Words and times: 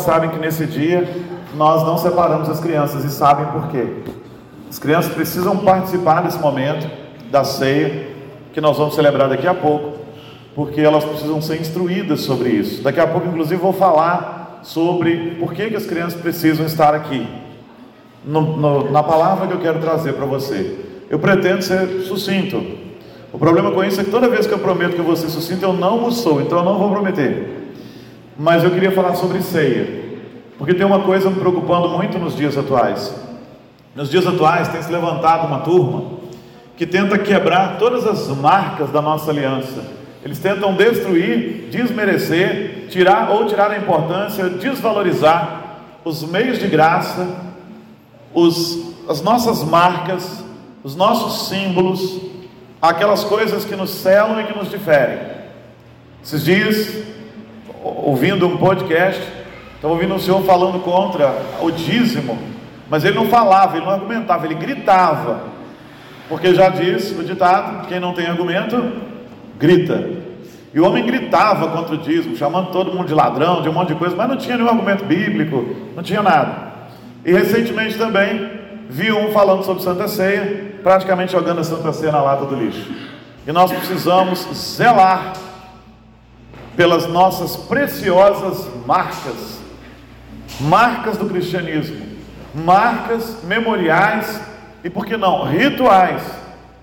sabem 0.00 0.30
que 0.30 0.38
nesse 0.38 0.66
dia 0.66 1.08
nós 1.54 1.82
não 1.84 1.98
separamos 1.98 2.48
as 2.48 2.60
crianças 2.60 3.04
e 3.04 3.10
sabem 3.10 3.46
por 3.46 3.68
quê. 3.68 3.86
As 4.68 4.78
crianças 4.78 5.12
precisam 5.12 5.56
participar 5.58 6.22
desse 6.22 6.38
momento 6.38 6.88
da 7.30 7.44
ceia 7.44 8.08
que 8.52 8.60
nós 8.60 8.76
vamos 8.76 8.94
celebrar 8.94 9.28
daqui 9.28 9.46
a 9.46 9.54
pouco, 9.54 9.98
porque 10.54 10.80
elas 10.80 11.04
precisam 11.04 11.40
ser 11.40 11.60
instruídas 11.60 12.20
sobre 12.20 12.50
isso. 12.50 12.82
Daqui 12.82 13.00
a 13.00 13.06
pouco, 13.06 13.28
inclusive, 13.28 13.60
vou 13.60 13.72
falar 13.72 14.60
sobre 14.62 15.36
por 15.38 15.52
que, 15.52 15.70
que 15.70 15.76
as 15.76 15.86
crianças 15.86 16.20
precisam 16.20 16.66
estar 16.66 16.94
aqui. 16.94 17.26
No, 18.24 18.56
no, 18.56 18.90
na 18.90 19.02
palavra 19.02 19.46
que 19.46 19.54
eu 19.54 19.60
quero 19.60 19.78
trazer 19.78 20.12
para 20.12 20.26
você, 20.26 20.78
eu 21.08 21.18
pretendo 21.18 21.62
ser 21.62 22.02
sucinto. 22.02 22.62
O 23.32 23.38
problema 23.38 23.70
com 23.70 23.82
isso 23.82 24.00
é 24.00 24.04
que 24.04 24.10
toda 24.10 24.28
vez 24.28 24.46
que 24.46 24.52
eu 24.52 24.58
prometo 24.58 24.94
que 24.94 24.98
eu 24.98 25.04
vou 25.04 25.16
ser 25.16 25.28
sucinto, 25.28 25.64
eu 25.64 25.72
não 25.72 26.04
o 26.04 26.12
sou, 26.12 26.40
então 26.40 26.58
eu 26.58 26.64
não 26.64 26.78
vou 26.78 26.90
prometer. 26.90 27.59
Mas 28.38 28.64
eu 28.64 28.70
queria 28.70 28.92
falar 28.92 29.14
sobre 29.14 29.42
ceia, 29.42 30.18
porque 30.56 30.74
tem 30.74 30.86
uma 30.86 31.00
coisa 31.00 31.30
me 31.30 31.38
preocupando 31.38 31.88
muito 31.88 32.18
nos 32.18 32.36
dias 32.36 32.56
atuais. 32.56 33.14
Nos 33.94 34.10
dias 34.10 34.26
atuais 34.26 34.68
tem 34.68 34.82
se 34.82 34.90
levantado 34.90 35.46
uma 35.46 35.60
turma 35.60 36.20
que 36.76 36.86
tenta 36.86 37.18
quebrar 37.18 37.76
todas 37.78 38.06
as 38.06 38.28
marcas 38.28 38.90
da 38.90 39.02
nossa 39.02 39.30
aliança. 39.30 39.84
Eles 40.24 40.38
tentam 40.38 40.74
destruir, 40.74 41.68
desmerecer, 41.70 42.86
tirar 42.88 43.30
ou 43.30 43.46
tirar 43.46 43.70
a 43.70 43.78
importância, 43.78 44.48
desvalorizar 44.48 45.60
os 46.04 46.22
meios 46.22 46.58
de 46.58 46.68
graça, 46.68 47.26
os, 48.32 48.94
as 49.08 49.20
nossas 49.20 49.62
marcas, 49.62 50.44
os 50.82 50.96
nossos 50.96 51.48
símbolos, 51.48 52.20
aquelas 52.80 53.24
coisas 53.24 53.64
que 53.64 53.76
nos 53.76 53.90
selam 53.90 54.40
e 54.40 54.44
que 54.44 54.56
nos 54.56 54.70
diferem. 54.70 55.18
Esses 56.22 56.44
dias, 56.44 57.02
ouvindo 57.82 58.46
um 58.46 58.56
podcast, 58.56 59.20
estava 59.74 59.94
ouvindo 59.94 60.14
um 60.14 60.18
senhor 60.18 60.42
falando 60.42 60.80
contra 60.80 61.34
o 61.60 61.70
dízimo, 61.70 62.38
mas 62.88 63.04
ele 63.04 63.16
não 63.16 63.26
falava, 63.26 63.76
ele 63.76 63.86
não 63.86 63.92
argumentava, 63.92 64.46
ele 64.46 64.54
gritava 64.54 65.50
porque 66.30 66.54
já 66.54 66.68
diz 66.68 67.10
o 67.18 67.24
ditado: 67.24 67.88
quem 67.88 67.98
não 67.98 68.14
tem 68.14 68.26
argumento, 68.26 68.92
grita. 69.58 70.08
E 70.72 70.78
o 70.78 70.86
homem 70.86 71.04
gritava 71.04 71.66
contra 71.66 71.96
o 71.96 71.98
dízimo, 71.98 72.36
chamando 72.36 72.70
todo 72.70 72.92
mundo 72.92 73.08
de 73.08 73.14
ladrão, 73.14 73.60
de 73.60 73.68
um 73.68 73.72
monte 73.72 73.88
de 73.88 73.96
coisa, 73.96 74.14
mas 74.14 74.28
não 74.28 74.36
tinha 74.36 74.56
nenhum 74.56 74.68
argumento 74.68 75.04
bíblico, 75.04 75.74
não 75.96 76.02
tinha 76.04 76.22
nada. 76.22 76.70
E 77.24 77.32
recentemente 77.32 77.98
também 77.98 78.48
vi 78.88 79.10
um 79.10 79.32
falando 79.32 79.64
sobre 79.64 79.82
Santa 79.82 80.06
Ceia, 80.06 80.74
praticamente 80.84 81.32
jogando 81.32 81.58
a 81.58 81.64
Santa 81.64 81.92
Ceia 81.92 82.12
na 82.12 82.22
lata 82.22 82.44
do 82.44 82.54
lixo. 82.54 82.88
E 83.44 83.50
nós 83.50 83.72
precisamos 83.72 84.46
zelar 84.54 85.32
pelas 86.76 87.06
nossas 87.08 87.56
preciosas 87.56 88.68
marcas, 88.86 89.60
marcas 90.60 91.16
do 91.16 91.26
cristianismo, 91.26 92.06
marcas 92.54 93.38
memoriais 93.44 94.40
e 94.82 94.90
por 94.90 95.04
que 95.06 95.16
não, 95.16 95.44
rituais 95.44 96.22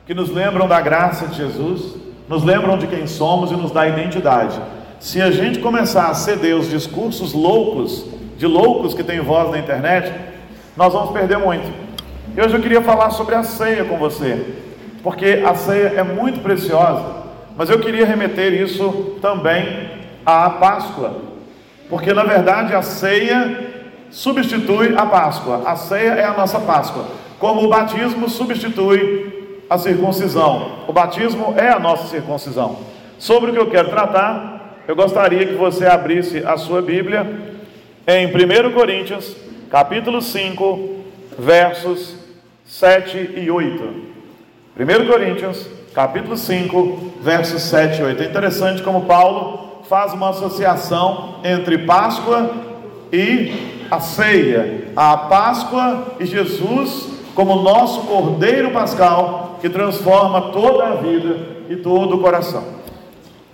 que 0.05 0.13
nos 0.13 0.29
lembram 0.29 0.67
da 0.67 0.79
graça 0.79 1.27
de 1.27 1.35
Jesus, 1.35 1.95
nos 2.29 2.43
lembram 2.43 2.77
de 2.77 2.87
quem 2.87 3.07
somos 3.07 3.51
e 3.51 3.55
nos 3.55 3.71
dá 3.71 3.87
identidade. 3.87 4.59
Se 4.99 5.21
a 5.21 5.31
gente 5.31 5.59
começar 5.59 6.07
a 6.07 6.13
ceder 6.13 6.55
os 6.55 6.69
discursos 6.69 7.33
loucos, 7.33 8.05
de 8.37 8.45
loucos 8.47 8.93
que 8.93 9.03
tem 9.03 9.19
voz 9.19 9.51
na 9.51 9.59
internet, 9.59 10.13
nós 10.75 10.93
vamos 10.93 11.11
perder 11.11 11.37
muito. 11.37 11.71
E 12.35 12.41
hoje 12.41 12.55
eu 12.55 12.61
queria 12.61 12.81
falar 12.81 13.09
sobre 13.11 13.35
a 13.35 13.43
ceia 13.43 13.83
com 13.83 13.97
você, 13.97 14.55
porque 15.03 15.43
a 15.45 15.55
ceia 15.55 15.93
é 15.97 16.03
muito 16.03 16.39
preciosa, 16.41 17.26
mas 17.57 17.69
eu 17.69 17.79
queria 17.79 18.05
remeter 18.05 18.53
isso 18.53 19.17
também 19.21 19.89
à 20.25 20.49
Páscoa, 20.51 21.21
porque 21.89 22.13
na 22.13 22.23
verdade 22.23 22.73
a 22.73 22.81
ceia 22.81 23.65
substitui 24.09 24.95
a 24.95 25.05
Páscoa, 25.05 25.63
a 25.65 25.75
ceia 25.75 26.11
é 26.11 26.23
a 26.23 26.33
nossa 26.33 26.59
Páscoa. 26.59 27.05
Como 27.39 27.65
o 27.65 27.69
batismo 27.69 28.29
substitui 28.29 29.37
a 29.69 29.77
circuncisão. 29.77 30.83
O 30.87 30.93
batismo 30.93 31.53
é 31.57 31.69
a 31.69 31.79
nossa 31.79 32.07
circuncisão. 32.07 32.79
Sobre 33.19 33.51
o 33.51 33.53
que 33.53 33.59
eu 33.59 33.69
quero 33.69 33.89
tratar, 33.89 34.83
eu 34.87 34.95
gostaria 34.95 35.45
que 35.45 35.53
você 35.53 35.85
abrisse 35.85 36.39
a 36.45 36.57
sua 36.57 36.81
Bíblia 36.81 37.27
em 38.07 38.27
1 38.27 38.73
Coríntios, 38.73 39.35
capítulo 39.69 40.21
5, 40.21 41.03
versos 41.37 42.15
7 42.65 43.31
e 43.35 43.51
8. 43.51 43.83
1 44.79 45.07
Coríntios, 45.07 45.67
capítulo 45.97 46.37
5, 46.37 47.13
versos 47.21 47.63
7 47.63 48.01
e 48.01 48.03
8. 48.03 48.21
É 48.21 48.25
interessante 48.27 48.83
como 48.83 49.05
Paulo 49.05 49.81
faz 49.89 50.13
uma 50.13 50.29
associação 50.29 51.39
entre 51.43 51.79
Páscoa 51.79 52.51
e 53.11 53.81
a 53.89 53.99
ceia. 53.99 54.89
A 54.95 55.17
Páscoa 55.17 56.13
e 56.19 56.25
Jesus 56.27 57.09
como 57.33 57.63
nosso 57.63 58.01
Cordeiro 58.01 58.69
Pascal, 58.69 59.57
que 59.59 59.67
transforma 59.69 60.51
toda 60.51 60.85
a 60.85 60.95
vida 60.97 61.35
e 61.67 61.77
todo 61.77 62.17
o 62.17 62.21
coração. 62.21 62.63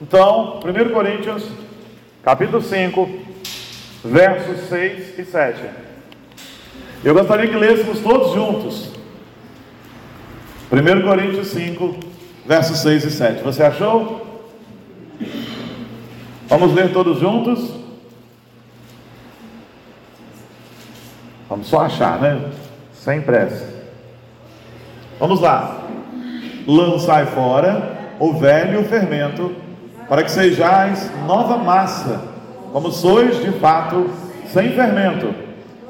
Então, 0.02 0.59
1 0.66 0.94
Coríntios, 0.94 1.46
capítulo 2.26 2.62
5, 2.62 3.09
versos 4.03 4.68
6 4.68 5.18
e 5.18 5.24
7. 5.24 5.62
Eu 7.06 7.14
gostaria 7.14 7.48
que 7.48 7.56
lêssemos 7.56 8.02
todos 8.02 8.34
juntos. 8.34 8.90
1 10.70 11.08
Coríntios 11.08 11.48
5, 11.48 12.12
versos 12.46 12.80
6 12.80 13.06
e 13.06 13.12
7. 13.12 13.44
Você 13.44 13.64
achou? 13.64 14.22
Vamos 16.48 16.74
ler 16.74 16.92
todos 16.92 17.20
juntos? 17.20 17.74
Vamos 21.50 21.68
só 21.68 21.82
achar, 21.82 22.20
né? 22.20 22.52
Sem 22.94 23.22
pressa. 23.22 23.74
Vamos 25.20 25.40
lá. 25.40 25.84
Lançai 26.68 27.26
fora 27.28 27.94
o 28.20 28.34
velho 28.34 28.84
fermento, 28.86 29.53
para 30.08 30.24
que 30.24 30.32
sejais 30.32 31.12
nova 31.26 31.58
massa, 31.58 32.22
como 32.72 32.92
sois 32.92 33.42
de 33.44 33.52
fato 33.59 34.09
sem 34.48 34.72
fermento. 34.72 35.34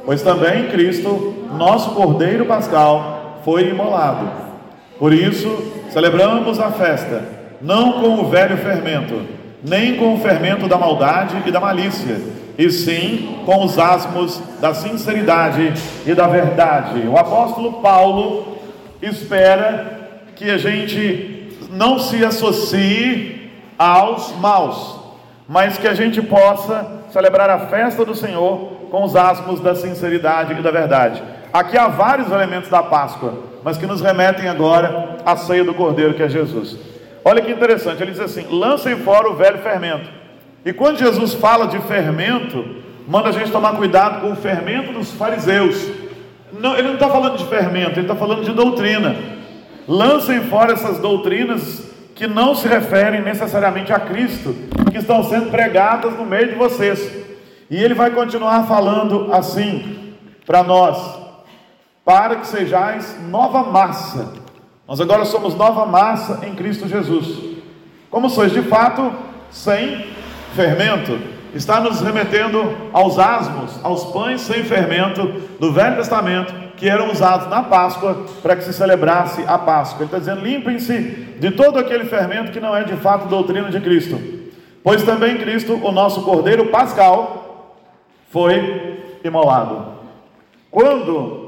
Pois 0.06 0.22
também 0.22 0.69
Cristo, 0.69 1.46
nosso 1.58 1.92
Cordeiro 1.92 2.46
Pascal, 2.46 3.40
foi 3.44 3.69
imolado. 3.69 4.53
Por 4.98 5.14
isso, 5.14 5.72
celebramos 5.90 6.59
a 6.59 6.72
festa, 6.72 7.24
não 7.62 7.94
com 7.94 8.22
o 8.22 8.30
velho 8.30 8.58
fermento, 8.58 9.22
nem 9.64 9.96
com 9.96 10.14
o 10.14 10.20
fermento 10.20 10.68
da 10.68 10.78
maldade 10.78 11.36
e 11.46 11.52
da 11.52 11.59
malícia, 11.59 12.22
e 12.58 12.70
sim 12.70 13.40
com 13.46 13.64
os 13.64 13.80
asmos 13.80 14.42
da 14.59 14.74
sinceridade 14.74 15.74
e 16.06 16.14
da 16.14 16.28
verdade. 16.28 17.08
O 17.08 17.18
apóstolo 17.18 17.74
Paulo 17.81 18.58
espera 19.02 20.22
que 20.36 20.50
a 20.50 20.58
gente 20.58 21.50
não 21.72 21.98
se 21.98 22.24
associe 22.24 23.52
aos 23.78 24.36
maus, 24.38 25.00
mas 25.48 25.78
que 25.78 25.88
a 25.88 25.94
gente 25.94 26.22
possa 26.22 27.04
celebrar 27.12 27.50
a 27.50 27.60
festa 27.68 28.06
do 28.06 28.16
Senhor 28.16 28.74
com 28.90 29.04
os 29.04 29.16
asmos 29.16 29.60
da 29.60 29.74
sinceridade 29.74 30.54
e 30.54 30.62
da 30.62 30.72
verdade. 30.72 31.22
Aqui 31.52 31.78
há 31.78 31.88
vários 31.88 32.31
elementos 32.31 32.70
da 32.70 32.84
Páscoa, 32.84 33.34
mas 33.63 33.78
que 33.78 33.85
nos 33.85 34.01
remetem 34.01 34.47
agora 34.47 35.18
à 35.25 35.35
ceia 35.38 35.63
do 35.63 35.74
Cordeiro 35.74 36.13
que 36.13 36.24
é 36.24 36.29
Jesus. 36.29 36.78
Olha 37.24 37.41
que 37.41 37.51
interessante, 37.51 38.01
ele 38.01 38.12
diz 38.12 38.19
assim: 38.19 38.46
lancem 38.50 38.97
fora 38.97 39.29
o 39.29 39.35
velho 39.35 39.59
fermento. 39.59 40.09
E 40.66 40.74
quando 40.74 41.00
Jesus 41.00 41.34
fala 41.34 41.68
de 41.68 41.79
fermento, 41.81 42.66
manda 43.07 43.29
a 43.29 43.31
gente 43.31 43.51
tomar 43.51 43.75
cuidado 43.75 44.22
com 44.22 44.31
o 44.31 44.35
fermento 44.35 44.94
dos 44.94 45.12
fariseus 45.12 46.03
não, 46.59 46.78
ele 46.78 46.88
não 46.88 46.94
está 46.94 47.09
falando 47.09 47.38
de 47.38 47.46
fermento, 47.46 47.91
ele 47.91 48.01
está 48.01 48.16
falando 48.16 48.44
de 48.44 48.51
doutrina. 48.51 49.16
Lancem 49.88 50.41
fora 50.41 50.74
essas 50.74 51.00
doutrinas 51.00 51.91
que 52.16 52.28
não 52.28 52.53
se 52.53 52.68
referem 52.68 53.22
necessariamente 53.22 53.91
a 53.91 54.00
Cristo, 54.00 54.56
que 54.91 55.00
estão 55.00 55.24
sendo 55.24 55.50
pregadas 55.50 56.13
no 56.13 56.25
meio 56.25 56.50
de 56.50 56.56
vocês. 56.56 57.12
E 57.69 57.84
ele 57.84 57.95
vai 57.95 58.12
continuar 58.12 58.68
falando 58.68 59.34
assim 59.34 60.13
para 60.45 60.63
nós: 60.63 61.23
para 62.05 62.38
que 62.38 62.47
sejais 62.47 63.17
nova 63.29 63.63
massa. 63.63 64.33
Nós 64.88 65.00
agora 65.00 65.25
somos 65.25 65.55
nova 65.55 65.85
massa 65.85 66.45
em 66.45 66.53
Cristo 66.53 66.88
Jesus. 66.88 67.57
Como 68.09 68.29
sois 68.29 68.51
de 68.51 68.61
fato 68.61 69.11
sem 69.50 70.07
fermento 70.53 71.17
está 71.53 71.79
nos 71.79 72.01
remetendo 72.01 72.75
aos 72.91 73.17
asmos, 73.17 73.79
aos 73.83 74.05
pães 74.05 74.41
sem 74.41 74.63
fermento 74.63 75.25
do 75.59 75.71
Velho 75.71 75.95
Testamento, 75.95 76.53
que 76.75 76.89
eram 76.89 77.11
usados 77.11 77.47
na 77.47 77.63
Páscoa 77.63 78.25
para 78.41 78.55
que 78.55 78.63
se 78.63 78.73
celebrasse 78.73 79.44
a 79.47 79.57
Páscoa. 79.57 80.00
Ele 80.00 80.05
está 80.05 80.19
dizendo: 80.19 80.41
limpem-se 80.41 81.00
de 81.39 81.51
todo 81.51 81.79
aquele 81.79 82.05
fermento 82.05 82.51
que 82.51 82.59
não 82.59 82.75
é 82.75 82.83
de 82.83 82.95
fato 82.97 83.27
doutrina 83.27 83.69
de 83.69 83.79
Cristo, 83.79 84.19
pois 84.83 85.03
também 85.03 85.38
Cristo, 85.38 85.79
o 85.81 85.91
nosso 85.91 86.23
Cordeiro 86.23 86.67
Pascal, 86.67 87.77
foi 88.29 89.19
imolado. 89.23 89.94
Quando 90.69 91.43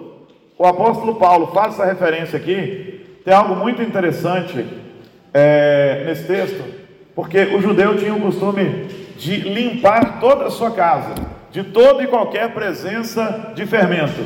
o 0.58 0.66
apóstolo 0.66 1.16
Paulo 1.16 1.48
faz 1.48 1.74
essa 1.74 1.86
referência 1.86 2.38
aqui, 2.38 3.20
tem 3.24 3.34
algo 3.34 3.56
muito 3.56 3.82
interessante 3.82 4.66
é, 5.34 6.04
nesse 6.06 6.26
texto, 6.26 6.64
porque 7.14 7.40
o 7.40 7.62
judeu 7.62 7.98
tinha 7.98 8.14
o 8.14 8.22
costume 8.22 8.88
de 9.18 9.38
limpar 9.38 10.20
toda 10.20 10.46
a 10.46 10.52
sua 10.52 10.72
casa, 10.72 11.14
de 11.52 11.64
toda 11.64 12.04
e 12.04 12.08
qualquer 12.08 12.54
presença 12.54 13.52
de 13.56 13.66
fermento. 13.66 14.22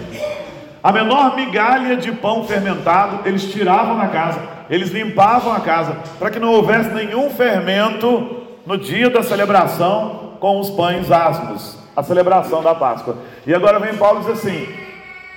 A 0.83 0.91
menor 0.91 1.35
migalha 1.35 1.97
de 1.97 2.11
pão 2.11 2.43
fermentado 2.45 3.27
eles 3.27 3.51
tiravam 3.51 3.97
na 3.97 4.07
casa, 4.07 4.39
eles 4.69 4.91
limpavam 4.91 5.51
a 5.51 5.59
casa, 5.59 5.97
para 6.19 6.29
que 6.29 6.39
não 6.39 6.53
houvesse 6.53 6.89
nenhum 6.91 7.29
fermento 7.31 8.37
no 8.65 8.77
dia 8.77 9.09
da 9.09 9.23
celebração 9.23 10.37
com 10.39 10.59
os 10.59 10.69
pães 10.69 11.11
asmos, 11.11 11.77
a 11.95 12.03
celebração 12.03 12.61
da 12.61 12.75
Páscoa. 12.75 13.17
E 13.45 13.53
agora 13.53 13.79
vem 13.79 13.95
Paulo 13.95 14.19
diz 14.19 14.29
assim: 14.29 14.67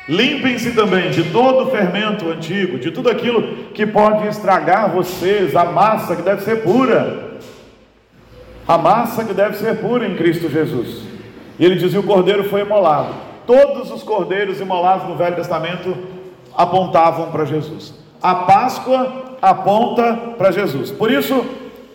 limpem-se 0.09 0.73
também 0.73 1.11
de 1.11 1.31
todo 1.31 1.65
o 1.65 1.71
fermento 1.71 2.29
antigo, 2.29 2.79
de 2.79 2.91
tudo 2.91 3.09
aquilo 3.09 3.67
que 3.73 3.87
pode 3.87 4.27
estragar 4.29 4.91
vocês, 4.91 5.55
a 5.55 5.65
massa 5.65 6.17
que 6.17 6.23
deve 6.23 6.43
ser 6.43 6.63
pura, 6.63 7.39
a 8.67 8.79
massa 8.79 9.25
que 9.25 9.35
deve 9.35 9.57
ser 9.57 9.79
pura 9.79 10.07
em 10.07 10.17
Cristo 10.17 10.49
Jesus. 10.49 11.03
E 11.59 11.65
ele 11.65 11.77
dizia: 11.77 12.01
o 12.01 12.05
cordeiro 12.05 12.45
foi 12.45 12.63
imolado. 12.63 13.15
Todos 13.47 13.91
os 13.91 14.03
cordeiros 14.03 14.61
imolados 14.61 15.09
no 15.09 15.17
Velho 15.17 15.37
Testamento 15.37 15.97
apontavam 16.57 17.31
para 17.31 17.45
Jesus. 17.45 17.95
A 18.23 18.35
Páscoa 18.35 19.37
aponta 19.43 20.15
para 20.39 20.53
Jesus. 20.53 20.91
Por 20.93 21.11
isso, 21.11 21.45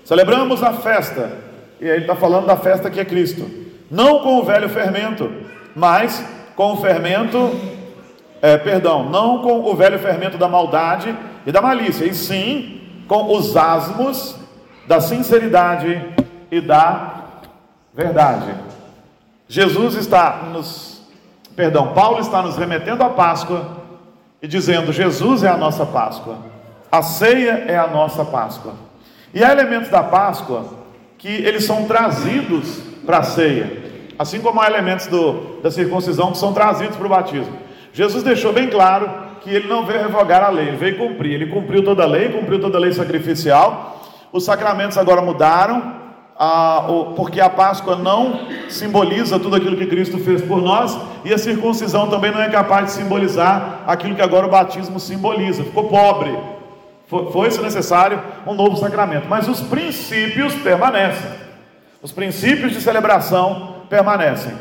celebramos 0.03 0.61
a 0.61 0.73
festa. 0.73 1.31
E 1.79 1.85
aí 1.85 1.91
ele 1.91 2.01
está 2.01 2.15
falando 2.15 2.45
da 2.45 2.57
festa 2.57 2.89
que 2.89 2.99
é 2.99 3.05
Cristo. 3.05 3.49
Não 3.89 4.19
com 4.19 4.39
o 4.39 4.43
velho 4.43 4.67
fermento, 4.67 5.31
mas 5.73 6.23
com 6.55 6.73
o 6.73 6.77
fermento, 6.77 7.55
é, 8.41 8.57
perdão, 8.57 9.09
não 9.09 9.41
com 9.41 9.61
o 9.61 9.75
velho 9.75 9.99
fermento 9.99 10.37
da 10.37 10.47
maldade 10.47 11.15
e 11.45 11.51
da 11.51 11.61
malícia, 11.61 12.05
e 12.05 12.13
sim 12.13 12.81
com 13.07 13.35
os 13.35 13.55
asmos 13.55 14.35
da 14.87 15.01
sinceridade 15.01 16.03
e 16.51 16.61
da 16.61 17.23
verdade. 17.93 18.53
Jesus 19.47 19.95
está 19.95 20.49
nos, 20.51 21.01
perdão, 21.55 21.93
Paulo 21.93 22.19
está 22.19 22.41
nos 22.41 22.57
remetendo 22.57 23.03
à 23.03 23.09
Páscoa 23.09 23.77
e 24.41 24.47
dizendo: 24.47 24.91
Jesus 24.91 25.43
é 25.43 25.47
a 25.47 25.57
nossa 25.57 25.85
Páscoa, 25.85 26.37
a 26.91 27.01
ceia 27.01 27.65
é 27.67 27.77
a 27.77 27.87
nossa 27.87 28.23
Páscoa. 28.23 28.73
E 29.33 29.43
há 29.43 29.51
elementos 29.51 29.89
da 29.89 30.03
Páscoa 30.03 30.65
que 31.17 31.27
eles 31.27 31.65
são 31.65 31.85
trazidos 31.85 32.79
para 33.05 33.19
a 33.19 33.23
ceia, 33.23 33.83
assim 34.19 34.39
como 34.39 34.61
há 34.61 34.67
elementos 34.67 35.07
do, 35.07 35.61
da 35.61 35.71
circuncisão 35.71 36.31
que 36.31 36.37
são 36.37 36.53
trazidos 36.53 36.95
para 36.95 37.05
o 37.05 37.09
batismo. 37.09 37.66
Jesus 37.97 38.21
deixou 38.21 38.53
bem 38.53 38.69
claro 38.69 39.09
que 39.41 39.49
ele 39.49 39.67
não 39.67 39.83
veio 39.83 39.99
revogar 39.99 40.43
a 40.43 40.49
lei, 40.49 40.67
ele 40.67 40.77
veio 40.77 40.97
cumprir. 40.99 41.33
Ele 41.33 41.47
cumpriu 41.47 41.83
toda 41.83 42.03
a 42.03 42.05
lei, 42.05 42.29
cumpriu 42.29 42.61
toda 42.61 42.77
a 42.77 42.79
lei 42.79 42.93
sacrificial. 42.93 43.99
Os 44.31 44.45
sacramentos 44.45 44.99
agora 44.99 45.19
mudaram, 45.19 45.95
porque 47.15 47.41
a 47.41 47.49
Páscoa 47.49 47.95
não 47.95 48.41
simboliza 48.69 49.39
tudo 49.39 49.55
aquilo 49.55 49.75
que 49.75 49.87
Cristo 49.87 50.19
fez 50.19 50.43
por 50.43 50.61
nós, 50.61 50.95
e 51.25 51.33
a 51.33 51.39
circuncisão 51.39 52.07
também 52.07 52.29
não 52.29 52.39
é 52.39 52.47
capaz 52.49 52.85
de 52.85 52.91
simbolizar 52.91 53.79
aquilo 53.87 54.13
que 54.13 54.21
agora 54.21 54.45
o 54.45 54.51
batismo 54.51 54.99
simboliza. 54.99 55.63
Ficou 55.63 55.85
pobre. 55.85 56.37
Foi-se 57.07 57.59
necessário 57.63 58.21
um 58.45 58.53
novo 58.53 58.77
sacramento, 58.77 59.27
mas 59.27 59.47
os 59.47 59.59
princípios 59.59 60.53
permanecem. 60.53 61.31
Os 61.99 62.11
princípios 62.11 62.73
de 62.73 62.79
celebração 62.79 63.77
permanecem. 63.89 64.53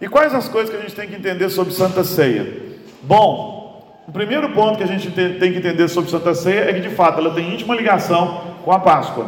E 0.00 0.06
quais 0.06 0.32
as 0.32 0.48
coisas 0.48 0.70
que 0.70 0.76
a 0.76 0.80
gente 0.82 0.94
tem 0.94 1.08
que 1.08 1.16
entender 1.16 1.50
sobre 1.50 1.72
Santa 1.72 2.04
Ceia? 2.04 2.64
Bom, 3.06 3.84
o 4.08 4.10
primeiro 4.10 4.48
ponto 4.48 4.78
que 4.78 4.82
a 4.82 4.86
gente 4.86 5.12
tem 5.12 5.52
que 5.52 5.58
entender 5.58 5.86
sobre 5.86 6.10
Santa 6.10 6.34
Ceia 6.34 6.68
é 6.68 6.72
que 6.72 6.80
de 6.80 6.90
fato 6.90 7.20
ela 7.20 7.32
tem 7.32 7.54
íntima 7.54 7.72
ligação 7.72 8.40
com 8.64 8.72
a 8.72 8.80
Páscoa. 8.80 9.26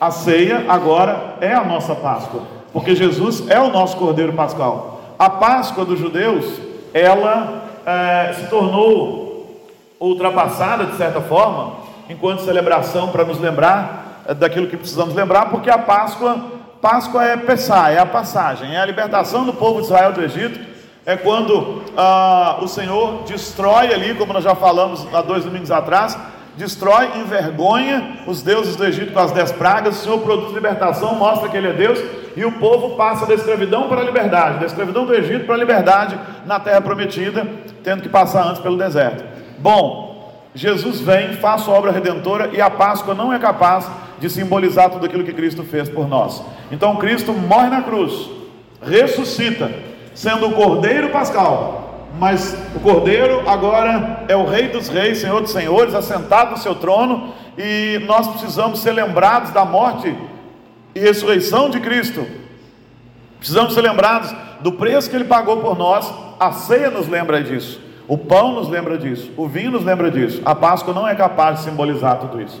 A 0.00 0.12
ceia 0.12 0.64
agora 0.68 1.34
é 1.40 1.52
a 1.52 1.64
nossa 1.64 1.92
Páscoa, 1.92 2.42
porque 2.72 2.94
Jesus 2.94 3.50
é 3.50 3.58
o 3.58 3.68
nosso 3.68 3.96
Cordeiro 3.96 4.32
Pascal. 4.34 5.00
A 5.18 5.28
Páscoa 5.28 5.84
dos 5.84 5.98
judeus, 5.98 6.60
ela 6.94 7.64
é, 7.84 8.32
se 8.34 8.46
tornou 8.48 9.60
ultrapassada 9.98 10.86
de 10.86 10.96
certa 10.96 11.20
forma, 11.20 11.78
enquanto 12.08 12.44
celebração 12.44 13.08
para 13.08 13.24
nos 13.24 13.40
lembrar 13.40 14.22
é, 14.24 14.34
daquilo 14.34 14.68
que 14.68 14.76
precisamos 14.76 15.16
lembrar, 15.16 15.50
porque 15.50 15.68
a 15.68 15.78
Páscoa, 15.78 16.38
Páscoa 16.80 17.24
é 17.24 17.36
Pessah, 17.36 17.90
é 17.90 17.98
a 17.98 18.06
passagem, 18.06 18.76
é 18.76 18.80
a 18.80 18.86
libertação 18.86 19.44
do 19.44 19.52
povo 19.52 19.80
de 19.80 19.86
Israel 19.86 20.12
do 20.12 20.22
Egito, 20.22 20.69
é 21.10 21.16
quando 21.16 21.82
ah, 21.96 22.58
o 22.62 22.68
Senhor 22.68 23.24
destrói 23.24 23.92
ali, 23.92 24.14
como 24.14 24.32
nós 24.32 24.44
já 24.44 24.54
falamos 24.54 25.04
há 25.12 25.20
dois 25.20 25.44
domingos 25.44 25.68
atrás, 25.68 26.16
destrói, 26.56 27.08
envergonha 27.16 28.18
os 28.28 28.42
deuses 28.42 28.76
do 28.76 28.84
Egito 28.84 29.12
com 29.12 29.18
as 29.18 29.32
dez 29.32 29.50
pragas, 29.50 29.98
o 29.98 30.04
Senhor 30.04 30.20
produz 30.20 30.52
libertação, 30.54 31.16
mostra 31.16 31.48
que 31.48 31.56
Ele 31.56 31.66
é 31.66 31.72
Deus, 31.72 31.98
e 32.36 32.44
o 32.44 32.52
povo 32.52 32.94
passa 32.94 33.26
da 33.26 33.34
escravidão 33.34 33.88
para 33.88 34.02
a 34.02 34.04
liberdade, 34.04 34.60
da 34.60 34.66
escravidão 34.66 35.04
do 35.04 35.12
Egito 35.12 35.46
para 35.46 35.56
a 35.56 35.58
liberdade 35.58 36.16
na 36.46 36.60
terra 36.60 36.80
prometida, 36.80 37.44
tendo 37.82 38.02
que 38.02 38.08
passar 38.08 38.46
antes 38.46 38.62
pelo 38.62 38.78
deserto. 38.78 39.24
Bom, 39.58 40.32
Jesus 40.54 41.00
vem, 41.00 41.32
faz 41.34 41.62
sua 41.62 41.74
obra 41.74 41.90
redentora 41.90 42.50
e 42.52 42.60
a 42.60 42.70
Páscoa 42.70 43.14
não 43.14 43.32
é 43.32 43.38
capaz 43.40 43.90
de 44.20 44.30
simbolizar 44.30 44.90
tudo 44.90 45.06
aquilo 45.06 45.24
que 45.24 45.32
Cristo 45.32 45.64
fez 45.64 45.88
por 45.88 46.06
nós. 46.06 46.40
Então 46.70 46.94
Cristo 46.96 47.32
morre 47.32 47.68
na 47.68 47.82
cruz, 47.82 48.30
ressuscita, 48.80 49.89
sendo 50.14 50.48
o 50.48 50.52
Cordeiro 50.52 51.10
Pascal, 51.10 52.08
mas 52.18 52.56
o 52.74 52.80
Cordeiro 52.80 53.48
agora 53.48 54.24
é 54.28 54.36
o 54.36 54.44
Rei 54.44 54.68
dos 54.68 54.88
Reis, 54.88 55.18
Senhor 55.18 55.40
dos 55.40 55.52
Senhores, 55.52 55.94
assentado 55.94 56.52
no 56.52 56.56
seu 56.56 56.74
trono, 56.74 57.32
e 57.56 58.00
nós 58.06 58.26
precisamos 58.28 58.80
ser 58.80 58.92
lembrados 58.92 59.50
da 59.50 59.64
morte 59.64 60.14
e 60.94 61.00
ressurreição 61.00 61.70
de 61.70 61.80
Cristo. 61.80 62.26
Precisamos 63.38 63.74
ser 63.74 63.80
lembrados 63.80 64.34
do 64.60 64.72
preço 64.72 65.08
que 65.08 65.16
ele 65.16 65.24
pagou 65.24 65.58
por 65.58 65.76
nós. 65.76 66.12
A 66.38 66.52
ceia 66.52 66.90
nos 66.90 67.08
lembra 67.08 67.42
disso, 67.42 67.80
o 68.08 68.18
pão 68.18 68.52
nos 68.54 68.68
lembra 68.68 68.98
disso, 68.98 69.30
o 69.36 69.46
vinho 69.46 69.70
nos 69.70 69.84
lembra 69.84 70.10
disso. 70.10 70.42
A 70.44 70.54
Páscoa 70.54 70.92
não 70.92 71.06
é 71.06 71.14
capaz 71.14 71.58
de 71.58 71.64
simbolizar 71.64 72.18
tudo 72.18 72.40
isso. 72.40 72.60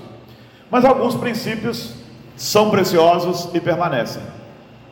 Mas 0.70 0.84
alguns 0.84 1.14
princípios 1.14 1.94
são 2.36 2.70
preciosos 2.70 3.48
e 3.52 3.60
permanecem. 3.60 4.22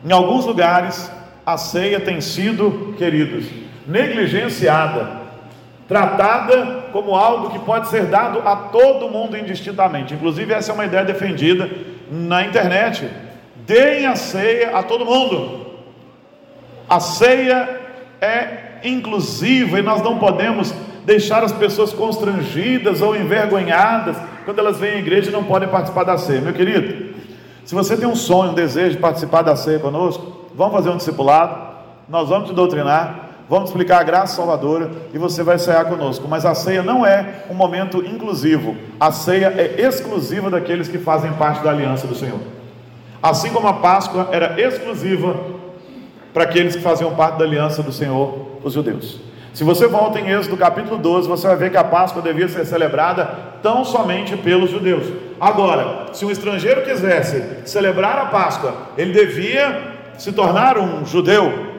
Em 0.03 0.11
alguns 0.11 0.45
lugares, 0.45 1.11
a 1.53 1.57
ceia 1.57 1.99
tem 1.99 2.21
sido, 2.21 2.93
queridos, 2.95 3.45
negligenciada, 3.87 5.19
tratada 5.87 6.89
como 6.91 7.15
algo 7.15 7.49
que 7.49 7.57
pode 7.57 7.87
ser 7.87 8.05
dado 8.05 8.39
a 8.47 8.55
todo 8.55 9.09
mundo 9.09 9.35
indistintamente. 9.35 10.13
Inclusive, 10.13 10.53
essa 10.53 10.71
é 10.71 10.75
uma 10.75 10.85
ideia 10.85 11.03
defendida 11.03 11.67
na 12.11 12.45
internet. 12.45 13.09
Deem 13.65 14.05
a 14.05 14.15
ceia 14.15 14.77
a 14.77 14.83
todo 14.83 15.03
mundo. 15.03 15.65
A 16.87 16.99
ceia 16.99 17.67
é 18.21 18.79
inclusiva 18.83 19.79
e 19.79 19.81
nós 19.81 20.03
não 20.03 20.19
podemos 20.19 20.71
deixar 21.03 21.43
as 21.43 21.51
pessoas 21.51 21.91
constrangidas 21.91 23.01
ou 23.01 23.15
envergonhadas 23.15 24.15
quando 24.45 24.59
elas 24.59 24.77
vêm 24.77 24.91
à 24.91 24.99
igreja 24.99 25.29
e 25.29 25.33
não 25.33 25.43
podem 25.43 25.67
participar 25.67 26.03
da 26.03 26.15
ceia. 26.15 26.41
Meu 26.41 26.53
querido, 26.53 27.15
se 27.65 27.73
você 27.73 27.97
tem 27.97 28.07
um 28.07 28.15
sonho, 28.15 28.51
um 28.51 28.55
desejo 28.55 28.91
de 28.91 29.01
participar 29.01 29.41
da 29.41 29.55
ceia 29.55 29.79
conosco, 29.79 30.38
vamos 30.59 30.73
fazer 30.73 30.89
um 30.89 30.97
discipulado, 30.97 31.55
nós 32.09 32.27
vamos 32.27 32.49
te 32.49 32.53
doutrinar, 32.53 33.29
vamos 33.47 33.69
explicar 33.69 34.01
a 34.01 34.03
graça 34.03 34.35
salvadora 34.35 34.91
e 35.13 35.17
você 35.17 35.41
vai 35.41 35.57
ceiar 35.57 35.85
conosco. 35.85 36.27
Mas 36.27 36.45
a 36.45 36.53
ceia 36.53 36.83
não 36.83 37.05
é 37.05 37.45
um 37.49 37.53
momento 37.53 38.05
inclusivo, 38.05 38.75
a 38.99 39.09
ceia 39.09 39.53
é 39.57 39.81
exclusiva 39.81 40.49
daqueles 40.49 40.89
que 40.89 40.97
fazem 40.97 41.31
parte 41.31 41.63
da 41.63 41.69
aliança 41.69 42.05
do 42.07 42.13
Senhor. 42.13 42.41
Assim 43.23 43.51
como 43.51 43.69
a 43.69 43.73
Páscoa 43.75 44.27
era 44.33 44.59
exclusiva 44.59 45.33
para 46.33 46.43
aqueles 46.43 46.75
que 46.75 46.81
faziam 46.81 47.15
parte 47.15 47.39
da 47.39 47.45
aliança 47.45 47.81
do 47.81 47.93
Senhor, 47.93 48.57
os 48.61 48.73
judeus. 48.73 49.21
Se 49.53 49.63
você 49.63 49.87
volta 49.87 50.19
em 50.19 50.29
Êxodo 50.29 50.57
capítulo 50.57 50.97
12, 50.97 51.25
você 51.25 51.47
vai 51.47 51.55
ver 51.55 51.71
que 51.71 51.77
a 51.77 51.85
Páscoa 51.85 52.21
devia 52.21 52.49
ser 52.49 52.65
celebrada 52.65 53.25
tão 53.63 53.85
somente 53.85 54.35
pelos 54.35 54.69
judeus. 54.69 55.07
Agora, 55.39 56.07
se 56.11 56.25
um 56.25 56.29
estrangeiro 56.29 56.83
quisesse 56.83 57.61
celebrar 57.65 58.17
a 58.17 58.25
Páscoa, 58.25 58.73
ele 58.97 59.13
devia 59.13 59.98
se 60.19 60.31
tornar 60.31 60.77
um 60.77 61.05
judeu, 61.05 61.69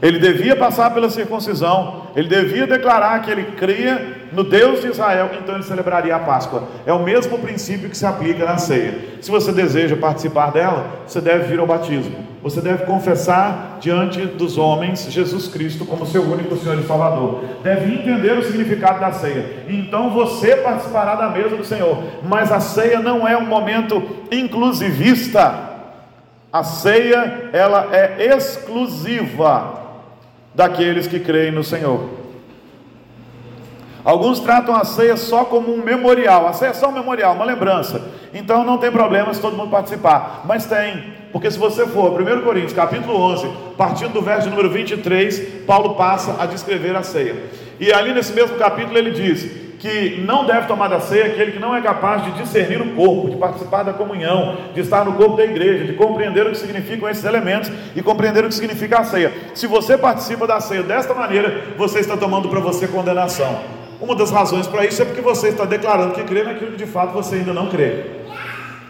ele 0.00 0.18
devia 0.18 0.54
passar 0.54 0.92
pela 0.92 1.08
circuncisão, 1.08 2.02
ele 2.14 2.28
devia 2.28 2.66
declarar 2.66 3.22
que 3.22 3.30
ele 3.30 3.44
cria 3.56 4.28
no 4.30 4.44
Deus 4.44 4.82
de 4.82 4.88
Israel, 4.88 5.30
então 5.40 5.54
ele 5.54 5.64
celebraria 5.64 6.14
a 6.14 6.18
Páscoa. 6.18 6.64
É 6.84 6.92
o 6.92 7.02
mesmo 7.02 7.38
princípio 7.38 7.88
que 7.88 7.96
se 7.96 8.04
aplica 8.04 8.44
na 8.44 8.58
ceia. 8.58 9.16
Se 9.22 9.30
você 9.30 9.52
deseja 9.52 9.96
participar 9.96 10.52
dela, 10.52 10.86
você 11.06 11.20
deve 11.20 11.44
vir 11.44 11.58
ao 11.58 11.66
batismo. 11.66 12.14
Você 12.42 12.60
deve 12.60 12.84
confessar 12.84 13.78
diante 13.80 14.20
dos 14.20 14.58
homens 14.58 15.10
Jesus 15.10 15.48
Cristo 15.48 15.84
como 15.86 16.06
seu 16.06 16.22
único 16.22 16.56
Senhor 16.56 16.78
e 16.78 16.86
Salvador. 16.86 17.42
Deve 17.62 17.92
entender 17.94 18.38
o 18.38 18.44
significado 18.44 19.00
da 19.00 19.12
ceia. 19.12 19.64
Então 19.66 20.10
você 20.10 20.56
participará 20.56 21.14
da 21.14 21.30
mesa 21.30 21.56
do 21.56 21.64
Senhor. 21.64 22.04
Mas 22.22 22.52
a 22.52 22.60
ceia 22.60 23.00
não 23.00 23.26
é 23.26 23.36
um 23.36 23.46
momento 23.46 24.02
inclusivista. 24.30 25.65
A 26.56 26.64
ceia, 26.64 27.50
ela 27.52 27.88
é 27.92 28.34
exclusiva 28.34 29.74
daqueles 30.54 31.06
que 31.06 31.20
creem 31.20 31.52
no 31.52 31.62
Senhor. 31.62 32.08
Alguns 34.02 34.40
tratam 34.40 34.74
a 34.74 34.82
ceia 34.82 35.18
só 35.18 35.44
como 35.44 35.70
um 35.74 35.82
memorial. 35.82 36.46
A 36.46 36.54
ceia 36.54 36.70
é 36.70 36.72
só 36.72 36.88
um 36.88 36.92
memorial, 36.92 37.34
uma 37.34 37.44
lembrança. 37.44 38.08
Então 38.32 38.64
não 38.64 38.78
tem 38.78 38.90
problema 38.90 39.34
se 39.34 39.40
todo 39.40 39.54
mundo 39.54 39.70
participar. 39.70 40.44
Mas 40.46 40.64
tem, 40.64 41.12
Porque 41.30 41.50
se 41.50 41.58
você 41.58 41.86
for 41.86 42.18
1 42.18 42.40
Coríntios, 42.40 42.72
capítulo 42.72 43.20
11, 43.20 43.50
partindo 43.76 44.14
do 44.14 44.22
verso 44.22 44.48
número 44.48 44.70
23, 44.70 45.64
Paulo 45.66 45.94
passa 45.94 46.36
a 46.38 46.46
descrever 46.46 46.96
a 46.96 47.02
ceia. 47.02 47.36
E 47.78 47.92
ali 47.92 48.14
nesse 48.14 48.32
mesmo 48.32 48.56
capítulo 48.56 48.96
ele 48.96 49.10
diz: 49.10 49.65
que 49.78 50.22
não 50.26 50.44
deve 50.44 50.66
tomar 50.66 50.88
da 50.88 51.00
ceia 51.00 51.26
aquele 51.26 51.52
que 51.52 51.58
não 51.58 51.74
é 51.74 51.80
capaz 51.80 52.24
de 52.24 52.30
discernir 52.32 52.80
o 52.80 52.94
corpo, 52.94 53.30
de 53.30 53.36
participar 53.36 53.82
da 53.82 53.92
comunhão, 53.92 54.56
de 54.74 54.80
estar 54.80 55.04
no 55.04 55.14
corpo 55.14 55.36
da 55.36 55.44
igreja, 55.44 55.84
de 55.84 55.92
compreender 55.92 56.46
o 56.46 56.50
que 56.50 56.58
significam 56.58 57.08
esses 57.08 57.24
elementos 57.24 57.70
e 57.94 58.02
compreender 58.02 58.44
o 58.44 58.48
que 58.48 58.54
significa 58.54 58.98
a 58.98 59.04
ceia. 59.04 59.32
Se 59.54 59.66
você 59.66 59.96
participa 59.96 60.46
da 60.46 60.60
ceia 60.60 60.82
desta 60.82 61.14
maneira, 61.14 61.74
você 61.76 62.00
está 62.00 62.16
tomando 62.16 62.48
para 62.48 62.60
você 62.60 62.88
condenação. 62.88 63.60
Uma 64.00 64.14
das 64.14 64.30
razões 64.30 64.66
para 64.66 64.84
isso 64.84 65.00
é 65.00 65.04
porque 65.04 65.20
você 65.20 65.48
está 65.48 65.64
declarando 65.64 66.14
que 66.14 66.22
crê 66.24 66.42
naquilo 66.42 66.72
que 66.72 66.78
de 66.78 66.86
fato 66.86 67.12
você 67.12 67.36
ainda 67.36 67.52
não 67.52 67.68
crê. 67.68 68.04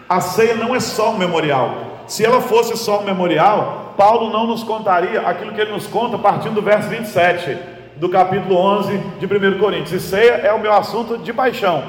A 0.07 0.21
ceia 0.21 0.55
não 0.55 0.75
é 0.75 0.79
só 0.79 1.11
um 1.11 1.17
memorial. 1.17 2.03
Se 2.07 2.25
ela 2.25 2.39
fosse 2.39 2.77
só 2.77 3.01
um 3.01 3.03
memorial, 3.03 3.93
Paulo 3.97 4.31
não 4.31 4.47
nos 4.47 4.63
contaria 4.63 5.21
aquilo 5.21 5.53
que 5.53 5.59
ele 5.59 5.71
nos 5.71 5.87
conta 5.87 6.17
partindo 6.17 6.55
do 6.55 6.61
verso 6.61 6.87
27 6.87 7.76
do 7.99 8.09
capítulo 8.09 8.55
11 8.55 8.97
de 9.19 9.25
1 9.25 9.57
Coríntios. 9.59 9.91
E 9.93 9.99
ceia 9.99 10.33
é 10.33 10.53
o 10.53 10.59
meu 10.59 10.73
assunto 10.73 11.17
de 11.17 11.33
paixão. 11.33 11.83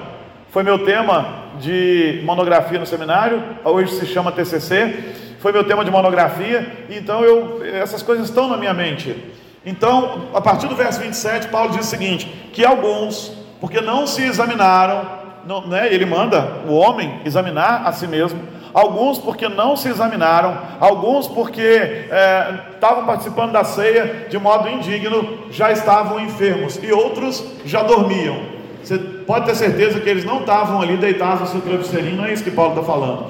Foi 0.50 0.62
meu 0.62 0.84
tema 0.84 1.48
de 1.60 2.20
monografia 2.24 2.78
no 2.78 2.86
seminário, 2.86 3.42
hoje 3.64 3.92
se 3.92 4.06
chama 4.06 4.32
TCC. 4.32 5.14
Foi 5.40 5.52
meu 5.52 5.62
tema 5.62 5.84
de 5.84 5.90
monografia, 5.90 6.86
então 6.90 7.22
eu, 7.22 7.64
essas 7.64 8.02
coisas 8.02 8.28
estão 8.28 8.48
na 8.48 8.56
minha 8.56 8.74
mente. 8.74 9.16
Então, 9.64 10.28
a 10.34 10.40
partir 10.40 10.66
do 10.66 10.74
verso 10.74 11.00
27, 11.00 11.48
Paulo 11.48 11.70
diz 11.70 11.86
o 11.86 11.88
seguinte: 11.88 12.26
que 12.52 12.64
alguns, 12.64 13.32
porque 13.60 13.80
não 13.80 14.04
se 14.04 14.22
examinaram, 14.22 15.06
não, 15.46 15.64
né, 15.66 15.92
ele 15.94 16.04
manda 16.04 16.62
o 16.66 16.74
homem 16.74 17.20
examinar 17.24 17.86
a 17.86 17.92
si 17.92 18.08
mesmo, 18.08 18.40
alguns 18.72 19.18
porque 19.18 19.48
não 19.48 19.76
se 19.76 19.88
examinaram, 19.88 20.58
alguns 20.80 21.26
porque 21.26 21.60
é, 21.62 22.54
estavam 22.74 23.04
participando 23.04 23.52
da 23.52 23.64
ceia 23.64 24.26
de 24.28 24.38
modo 24.38 24.68
indigno, 24.68 25.46
já 25.50 25.72
estavam 25.72 26.20
enfermos, 26.20 26.78
e 26.82 26.92
outros 26.92 27.44
já 27.64 27.82
dormiam. 27.82 28.58
Você 28.82 28.98
pode 28.98 29.46
ter 29.46 29.54
certeza 29.54 30.00
que 30.00 30.08
eles 30.08 30.24
não 30.24 30.40
estavam 30.40 30.80
ali 30.80 30.96
deitados 30.96 31.40
no 31.40 31.46
seu 31.46 31.60
travesseirinho, 31.60 32.16
não 32.16 32.24
é 32.24 32.32
isso 32.32 32.44
que 32.44 32.50
Paulo 32.50 32.72
está 32.72 32.82
falando. 32.82 33.26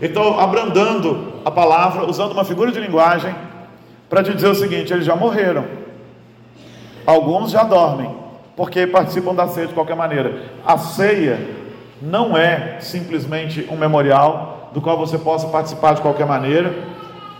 Então, 0.00 0.40
abrandando 0.40 1.34
a 1.44 1.50
palavra, 1.50 2.06
usando 2.06 2.32
uma 2.32 2.44
figura 2.44 2.72
de 2.72 2.80
linguagem, 2.80 3.34
para 4.08 4.22
te 4.22 4.34
dizer 4.34 4.48
o 4.48 4.54
seguinte: 4.54 4.92
eles 4.92 5.06
já 5.06 5.16
morreram, 5.16 5.64
alguns 7.06 7.50
já 7.50 7.62
dormem, 7.62 8.14
porque 8.56 8.86
participam 8.86 9.34
da 9.34 9.48
ceia 9.48 9.66
de 9.66 9.74
qualquer 9.74 9.96
maneira. 9.96 10.42
A 10.66 10.76
ceia 10.76 11.38
não 12.00 12.36
é 12.36 12.78
simplesmente 12.80 13.66
um 13.70 13.76
memorial, 13.76 14.61
do 14.72 14.80
qual 14.80 14.98
você 14.98 15.18
possa 15.18 15.46
participar 15.48 15.94
de 15.94 16.00
qualquer 16.00 16.26
maneira. 16.26 16.74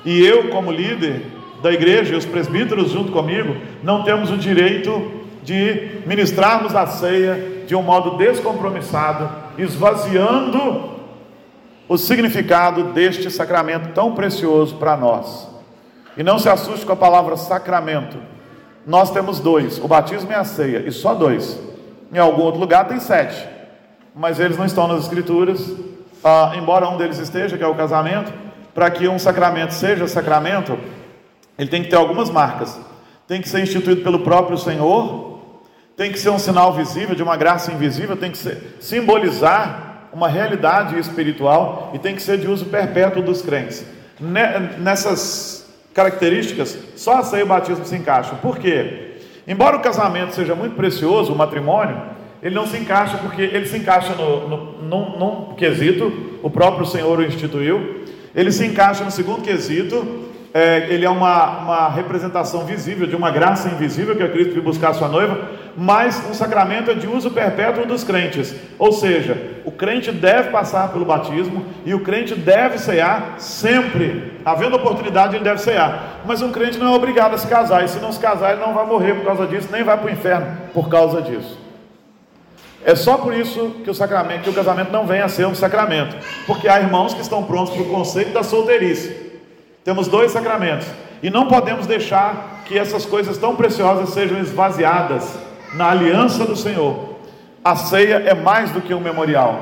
E 0.05 0.25
eu, 0.25 0.51
como 0.51 0.73
líder 0.73 1.27
da 1.63 1.73
igreja, 1.73 2.15
e 2.15 2.17
os 2.17 2.27
presbíteros 2.27 2.91
junto 2.91 3.13
comigo, 3.13 3.57
não 3.83 4.03
temos 4.03 4.31
o 4.31 4.37
direito 4.37 5.23
de 5.43 6.03
ministrarmos 6.07 6.75
a 6.75 6.87
ceia 6.87 7.65
de 7.67 7.75
um 7.75 7.83
modo 7.83 8.17
descompromissado, 8.17 9.31
esvaziando 9.59 10.93
o 11.89 11.99
significado 11.99 12.85
deste 12.93 13.31
sacramento 13.31 13.93
tão 13.93 14.15
precioso 14.15 14.77
para 14.77 14.97
nós. 14.97 15.49
E 16.17 16.23
não 16.23 16.39
se 16.39 16.49
assuste 16.49 16.85
com 16.85 16.93
a 16.93 16.97
palavra 16.97 17.37
sacramento. 17.37 18.19
Nós 18.87 19.11
temos 19.11 19.41
dois, 19.41 19.79
o 19.79 19.89
batismo 19.89 20.31
e 20.31 20.35
a 20.35 20.45
ceia, 20.45 20.85
e 20.87 20.93
só 20.93 21.15
dois. 21.15 21.61
Em 22.13 22.19
algum 22.19 22.43
outro 22.43 22.61
lugar 22.61 22.89
tem 22.89 23.01
sete, 23.01 23.49
mas 24.15 24.39
eles 24.39 24.59
não 24.59 24.67
estão 24.67 24.87
nas 24.87 25.05
escrituras, 25.05 25.75
ah, 26.25 26.53
embora 26.57 26.89
um 26.89 26.97
deles 26.97 27.19
esteja, 27.19 27.57
que 27.57 27.65
é 27.65 27.67
o 27.67 27.75
casamento, 27.75 28.33
para 28.75 28.91
que 28.91 29.09
um 29.09 29.19
sacramento 29.19 29.75
seja 29.75 30.07
sacramento, 30.07 30.79
ele 31.59 31.69
tem 31.69 31.83
que 31.83 31.91
ter 31.91 31.97
algumas 31.97 32.31
marcas. 32.31 32.79
Tem 33.27 33.41
que 33.41 33.49
ser 33.49 33.61
instituído 33.61 34.03
pelo 34.03 34.21
próprio 34.21 34.57
Senhor, 34.59 35.41
tem 35.97 36.11
que 36.11 36.19
ser 36.19 36.31
um 36.31 36.39
sinal 36.39 36.73
visível 36.73 37.15
de 37.15 37.23
uma 37.23 37.37
graça 37.37 37.73
invisível, 37.73 38.17
tem 38.17 38.31
que 38.31 38.39
ser, 38.39 38.77
simbolizar 38.81 40.09
uma 40.13 40.29
realidade 40.29 40.99
espiritual 40.99 41.91
e 41.95 41.99
tem 41.99 42.15
que 42.15 42.23
ser 42.23 42.39
de 42.39 42.49
uso 42.49 42.67
perpétuo 42.67 43.23
dos 43.23 43.43
crentes. 43.43 43.85
Nessas 44.79 45.67
características, 45.95 46.79
só 46.97 47.19
a 47.19 47.23
ceia 47.23 47.41
e 47.41 47.45
o 47.45 47.47
batismo 47.47 47.85
se 47.85 47.97
encaixam. 47.97 48.37
Por 48.39 48.59
quê? 48.59 49.19
Embora 49.47 49.77
o 49.77 49.81
casamento 49.81 50.35
seja 50.35 50.55
muito 50.55 50.77
precioso, 50.77 51.33
o 51.33 51.37
matrimônio, 51.37 52.01
ele 52.43 52.55
não 52.55 52.67
se 52.67 52.77
encaixa 52.77 53.19
porque 53.19 53.43
ele 53.43 53.67
se 53.67 53.79
encaixa 53.79 54.15
no, 54.15 54.49
no, 54.49 54.73
num, 54.83 55.19
num 55.19 55.55
quesito, 55.55 56.39
o 56.43 56.51
próprio 56.51 56.85
Senhor 56.85 57.19
o 57.19 57.23
instituiu. 57.23 58.03
Ele 58.35 58.51
se 58.51 58.67
encaixa 58.67 59.05
no 59.05 59.11
segundo 59.11 59.43
quesito, 59.43 60.23
é, 60.53 60.89
ele 60.91 61.05
é 61.05 61.11
uma, 61.11 61.59
uma 61.61 61.89
representação 61.89 62.65
visível 62.67 63.07
de 63.07 63.17
uma 63.17 63.31
graça 63.31 63.69
invisível 63.69 64.17
que 64.17 64.23
é 64.23 64.29
Cristo 64.29 64.51
veio 64.51 64.63
buscar 64.63 64.91
a 64.91 64.95
sua 64.95 65.09
noiva, 65.09 65.39
mas 65.77 66.23
um 66.29 66.35
sacramento 66.35 66.91
é 66.91 66.95
de 66.95 67.07
uso 67.07 67.31
perpétuo 67.31 67.87
dos 67.87 68.03
crentes. 68.03 68.55
Ou 68.79 68.93
seja, 68.93 69.37
o 69.65 69.71
crente 69.71 70.11
deve 70.11 70.51
passar 70.51 70.93
pelo 70.93 71.05
batismo 71.05 71.65
e 71.87 71.95
o 71.95 72.01
crente 72.01 72.35
deve 72.35 72.77
cear 72.79 73.37
sempre. 73.39 74.33
Havendo 74.45 74.77
oportunidade, 74.77 75.37
ele 75.37 75.45
deve 75.45 75.61
cear. 75.61 76.23
Mas 76.27 76.43
um 76.43 76.51
crente 76.51 76.77
não 76.77 76.93
é 76.93 76.97
obrigado 76.97 77.35
a 77.35 77.39
se 77.39 77.47
casar, 77.47 77.85
e 77.85 77.89
se 77.89 78.01
não 78.01 78.13
se 78.13 78.19
casar, 78.19 78.53
ele 78.53 78.61
não 78.61 78.75
vai 78.75 78.85
morrer 78.85 79.15
por 79.15 79.25
causa 79.25 79.47
disso, 79.47 79.69
nem 79.71 79.85
vai 79.85 79.97
para 79.97 80.07
o 80.07 80.13
inferno 80.13 80.47
por 80.75 80.89
causa 80.89 81.23
disso. 81.23 81.62
É 82.85 82.95
só 82.97 83.17
por 83.17 83.33
isso 83.33 83.77
que 83.85 83.91
o 83.91 83.95
sacramento, 83.95 84.43
que 84.43 84.51
o 84.51 84.55
casamento 84.55 84.91
não 84.91 85.07
vem 85.07 85.21
a 85.21 85.29
ser 85.29 85.47
um 85.47 85.55
sacramento, 85.55 86.17
porque 86.47 86.69
há 86.69 86.81
irmãos 86.81 87.15
que 87.15 87.21
estão 87.21 87.45
prontos 87.45 87.75
para 87.75 87.83
o 87.83 87.91
conceito 87.91 88.33
da 88.33 88.43
solteirice. 88.43 89.33
Temos 89.85 90.09
dois 90.09 90.33
sacramentos 90.33 90.87
e 91.23 91.31
não 91.31 91.47
podemos 91.47 91.87
deixar 91.87 92.63
que 92.65 92.77
essas 92.77 93.07
coisas 93.07 93.39
tão 93.39 93.55
preciosas 93.55 94.11
sejam 94.11 94.39
esvaziadas 94.39 95.39
na 95.75 95.91
aliança 95.91 96.45
do 96.45 96.57
Senhor. 96.57 97.17
A 97.65 97.77
ceia 97.77 98.17
é 98.27 98.35
mais 98.35 98.73
do 98.73 98.81
que 98.81 98.93
um 98.93 99.01
memorial. 99.01 99.61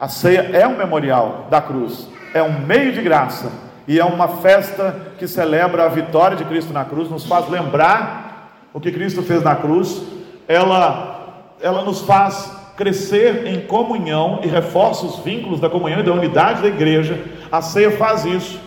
A 0.00 0.08
ceia 0.08 0.50
é 0.52 0.66
um 0.66 0.76
memorial 0.76 1.46
da 1.50 1.60
cruz, 1.60 2.08
é 2.32 2.42
um 2.42 2.60
meio 2.60 2.92
de 2.92 3.02
graça 3.02 3.52
e 3.86 4.00
é 4.00 4.04
uma 4.04 4.28
festa 4.28 5.12
que 5.18 5.28
celebra 5.28 5.84
a 5.84 5.88
vitória 5.88 6.36
de 6.36 6.44
Cristo 6.44 6.72
na 6.72 6.84
cruz, 6.84 7.10
nos 7.10 7.26
faz 7.26 7.48
lembrar 7.48 8.50
o 8.72 8.80
que 8.80 8.90
Cristo 8.90 9.22
fez 9.22 9.42
na 9.42 9.54
cruz. 9.54 10.02
Ela 10.48 11.23
ela 11.64 11.82
nos 11.82 12.02
faz 12.02 12.52
crescer 12.76 13.46
em 13.46 13.62
comunhão 13.62 14.40
e 14.42 14.46
reforça 14.46 15.06
os 15.06 15.20
vínculos 15.20 15.60
da 15.60 15.70
comunhão 15.70 16.00
e 16.00 16.02
da 16.02 16.12
unidade 16.12 16.60
da 16.60 16.68
igreja. 16.68 17.18
A 17.50 17.62
ceia 17.62 17.90
faz 17.92 18.26
isso. 18.26 18.60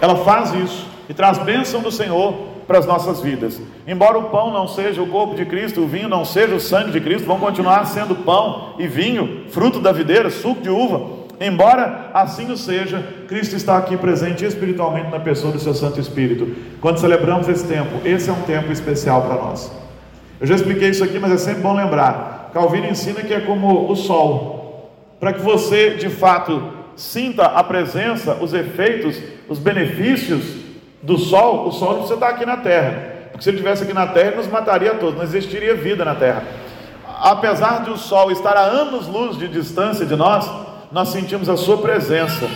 Ela 0.00 0.16
faz 0.16 0.52
isso 0.52 0.84
e 1.08 1.14
traz 1.14 1.38
bênção 1.38 1.80
do 1.80 1.92
Senhor 1.92 2.34
para 2.66 2.78
as 2.78 2.86
nossas 2.86 3.20
vidas. 3.20 3.60
Embora 3.86 4.18
o 4.18 4.30
pão 4.30 4.52
não 4.52 4.66
seja 4.66 5.00
o 5.00 5.06
corpo 5.06 5.36
de 5.36 5.44
Cristo, 5.44 5.82
o 5.82 5.86
vinho 5.86 6.08
não 6.08 6.24
seja 6.24 6.56
o 6.56 6.60
sangue 6.60 6.90
de 6.90 7.00
Cristo, 7.00 7.26
vão 7.26 7.38
continuar 7.38 7.86
sendo 7.86 8.16
pão 8.16 8.74
e 8.76 8.88
vinho, 8.88 9.44
fruto 9.50 9.78
da 9.78 9.92
videira, 9.92 10.28
suco 10.28 10.62
de 10.62 10.70
uva. 10.70 11.20
Embora 11.40 12.10
assim 12.12 12.50
o 12.50 12.56
seja, 12.56 13.04
Cristo 13.28 13.54
está 13.54 13.78
aqui 13.78 13.96
presente 13.96 14.44
espiritualmente 14.44 15.08
na 15.08 15.20
pessoa 15.20 15.52
do 15.52 15.60
seu 15.60 15.74
Santo 15.74 16.00
Espírito. 16.00 16.52
Quando 16.80 16.98
celebramos 16.98 17.48
esse 17.48 17.64
tempo, 17.64 18.00
esse 18.04 18.28
é 18.28 18.32
um 18.32 18.42
tempo 18.42 18.72
especial 18.72 19.22
para 19.22 19.36
nós. 19.36 19.70
Eu 20.40 20.46
já 20.46 20.54
expliquei 20.54 20.88
isso 20.88 21.04
aqui, 21.04 21.18
mas 21.18 21.32
é 21.32 21.36
sempre 21.36 21.62
bom 21.62 21.74
lembrar. 21.74 22.50
Calvino 22.54 22.86
ensina 22.86 23.20
que 23.20 23.34
é 23.34 23.40
como 23.40 23.90
o 23.90 23.94
sol. 23.94 24.90
Para 25.20 25.34
que 25.34 25.40
você, 25.40 25.90
de 25.90 26.08
fato, 26.08 26.62
sinta 26.96 27.44
a 27.44 27.62
presença, 27.62 28.38
os 28.40 28.54
efeitos, 28.54 29.20
os 29.48 29.58
benefícios 29.58 30.42
do 31.02 31.18
sol, 31.18 31.68
o 31.68 31.72
sol 31.72 31.88
não 31.88 31.98
precisa 31.98 32.14
estar 32.14 32.28
aqui 32.28 32.46
na 32.46 32.56
terra. 32.56 33.28
Porque 33.30 33.44
se 33.44 33.50
ele 33.50 33.58
estivesse 33.58 33.82
aqui 33.82 33.92
na 33.92 34.06
terra, 34.06 34.28
ele 34.28 34.36
nos 34.36 34.48
mataria 34.48 34.94
todos, 34.94 35.14
não 35.14 35.22
existiria 35.22 35.74
vida 35.74 36.04
na 36.04 36.14
terra. 36.14 36.42
Apesar 37.22 37.84
de 37.84 37.90
o 37.90 37.98
sol 37.98 38.30
estar 38.30 38.56
a 38.56 38.62
anos-luz 38.62 39.36
de 39.36 39.46
distância 39.46 40.06
de 40.06 40.16
nós, 40.16 40.50
nós 40.90 41.10
sentimos 41.10 41.50
a 41.50 41.56
sua 41.56 41.78
presença, 41.78 42.48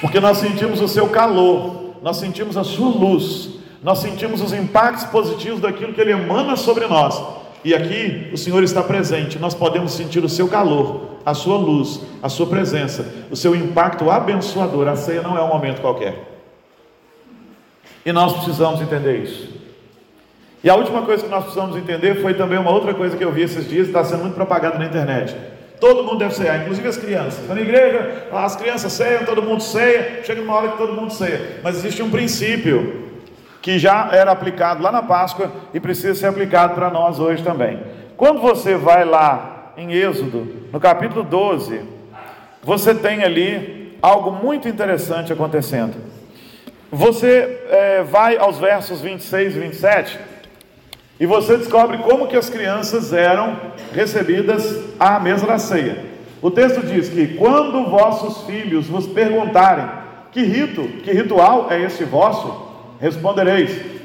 porque 0.00 0.20
nós 0.20 0.38
sentimos 0.38 0.80
o 0.80 0.88
seu 0.88 1.08
calor, 1.08 1.96
nós 2.02 2.16
sentimos 2.16 2.56
a 2.56 2.64
sua 2.64 2.88
luz, 2.88 3.55
nós 3.82 3.98
sentimos 3.98 4.40
os 4.40 4.52
impactos 4.52 5.04
positivos 5.04 5.60
daquilo 5.60 5.92
que 5.92 6.00
Ele 6.00 6.12
emana 6.12 6.56
sobre 6.56 6.86
nós. 6.86 7.22
E 7.64 7.74
aqui 7.74 8.30
o 8.32 8.36
Senhor 8.36 8.62
está 8.62 8.82
presente, 8.82 9.38
nós 9.38 9.54
podemos 9.54 9.92
sentir 9.92 10.24
o 10.24 10.28
seu 10.28 10.48
calor, 10.48 11.16
a 11.24 11.34
sua 11.34 11.56
luz, 11.56 12.00
a 12.22 12.28
sua 12.28 12.46
presença, 12.46 13.04
o 13.30 13.36
seu 13.36 13.54
impacto 13.54 14.10
abençoador. 14.10 14.86
A 14.86 14.96
ceia 14.96 15.22
não 15.22 15.36
é 15.36 15.42
um 15.42 15.48
momento 15.48 15.80
qualquer. 15.80 16.14
E 18.04 18.12
nós 18.12 18.32
precisamos 18.34 18.80
entender 18.80 19.24
isso. 19.24 19.56
E 20.62 20.70
a 20.70 20.76
última 20.76 21.02
coisa 21.02 21.24
que 21.24 21.28
nós 21.28 21.44
precisamos 21.44 21.76
entender 21.76 22.22
foi 22.22 22.34
também 22.34 22.58
uma 22.58 22.70
outra 22.70 22.94
coisa 22.94 23.16
que 23.16 23.24
eu 23.24 23.32
vi 23.32 23.42
esses 23.42 23.68
dias, 23.68 23.88
está 23.88 24.04
sendo 24.04 24.22
muito 24.22 24.34
propagada 24.34 24.78
na 24.78 24.86
internet. 24.86 25.36
Todo 25.80 26.04
mundo 26.04 26.18
deve 26.18 26.34
cear, 26.34 26.62
inclusive 26.62 26.88
as 26.88 26.96
crianças. 26.96 27.48
Na 27.48 27.60
igreja, 27.60 28.28
as 28.32 28.56
crianças 28.56 28.92
ceiam, 28.92 29.24
todo 29.24 29.42
mundo 29.42 29.62
ceia, 29.62 30.22
chega 30.24 30.40
uma 30.40 30.54
hora 30.54 30.68
que 30.68 30.78
todo 30.78 30.92
mundo 30.92 31.12
ceia. 31.12 31.60
Mas 31.62 31.76
existe 31.76 32.02
um 32.02 32.10
princípio 32.10 33.05
que 33.66 33.80
já 33.80 34.10
era 34.12 34.30
aplicado 34.30 34.80
lá 34.80 34.92
na 34.92 35.02
Páscoa 35.02 35.50
e 35.74 35.80
precisa 35.80 36.14
ser 36.14 36.26
aplicado 36.26 36.76
para 36.76 36.88
nós 36.88 37.18
hoje 37.18 37.42
também. 37.42 37.80
Quando 38.16 38.40
você 38.40 38.76
vai 38.76 39.04
lá 39.04 39.72
em 39.76 39.92
Êxodo, 39.92 40.68
no 40.72 40.78
capítulo 40.78 41.24
12, 41.24 41.80
você 42.62 42.94
tem 42.94 43.24
ali 43.24 43.98
algo 44.00 44.30
muito 44.30 44.68
interessante 44.68 45.32
acontecendo. 45.32 45.96
Você 46.92 47.60
é, 47.68 48.04
vai 48.04 48.36
aos 48.36 48.56
versos 48.56 49.00
26 49.00 49.56
e 49.56 49.58
27 49.58 50.20
e 51.18 51.26
você 51.26 51.56
descobre 51.56 51.98
como 51.98 52.28
que 52.28 52.36
as 52.36 52.48
crianças 52.48 53.12
eram 53.12 53.56
recebidas 53.92 54.80
à 54.96 55.18
mesa 55.18 55.44
da 55.44 55.58
ceia. 55.58 56.04
O 56.40 56.52
texto 56.52 56.86
diz 56.86 57.08
que 57.08 57.34
quando 57.34 57.90
vossos 57.90 58.46
filhos 58.46 58.86
vos 58.86 59.08
perguntarem 59.08 59.88
que 60.30 60.44
rito, 60.44 60.84
que 61.02 61.10
ritual 61.10 61.66
é 61.68 61.82
este 61.82 62.04
vosso, 62.04 62.65
respondereis: 63.00 63.96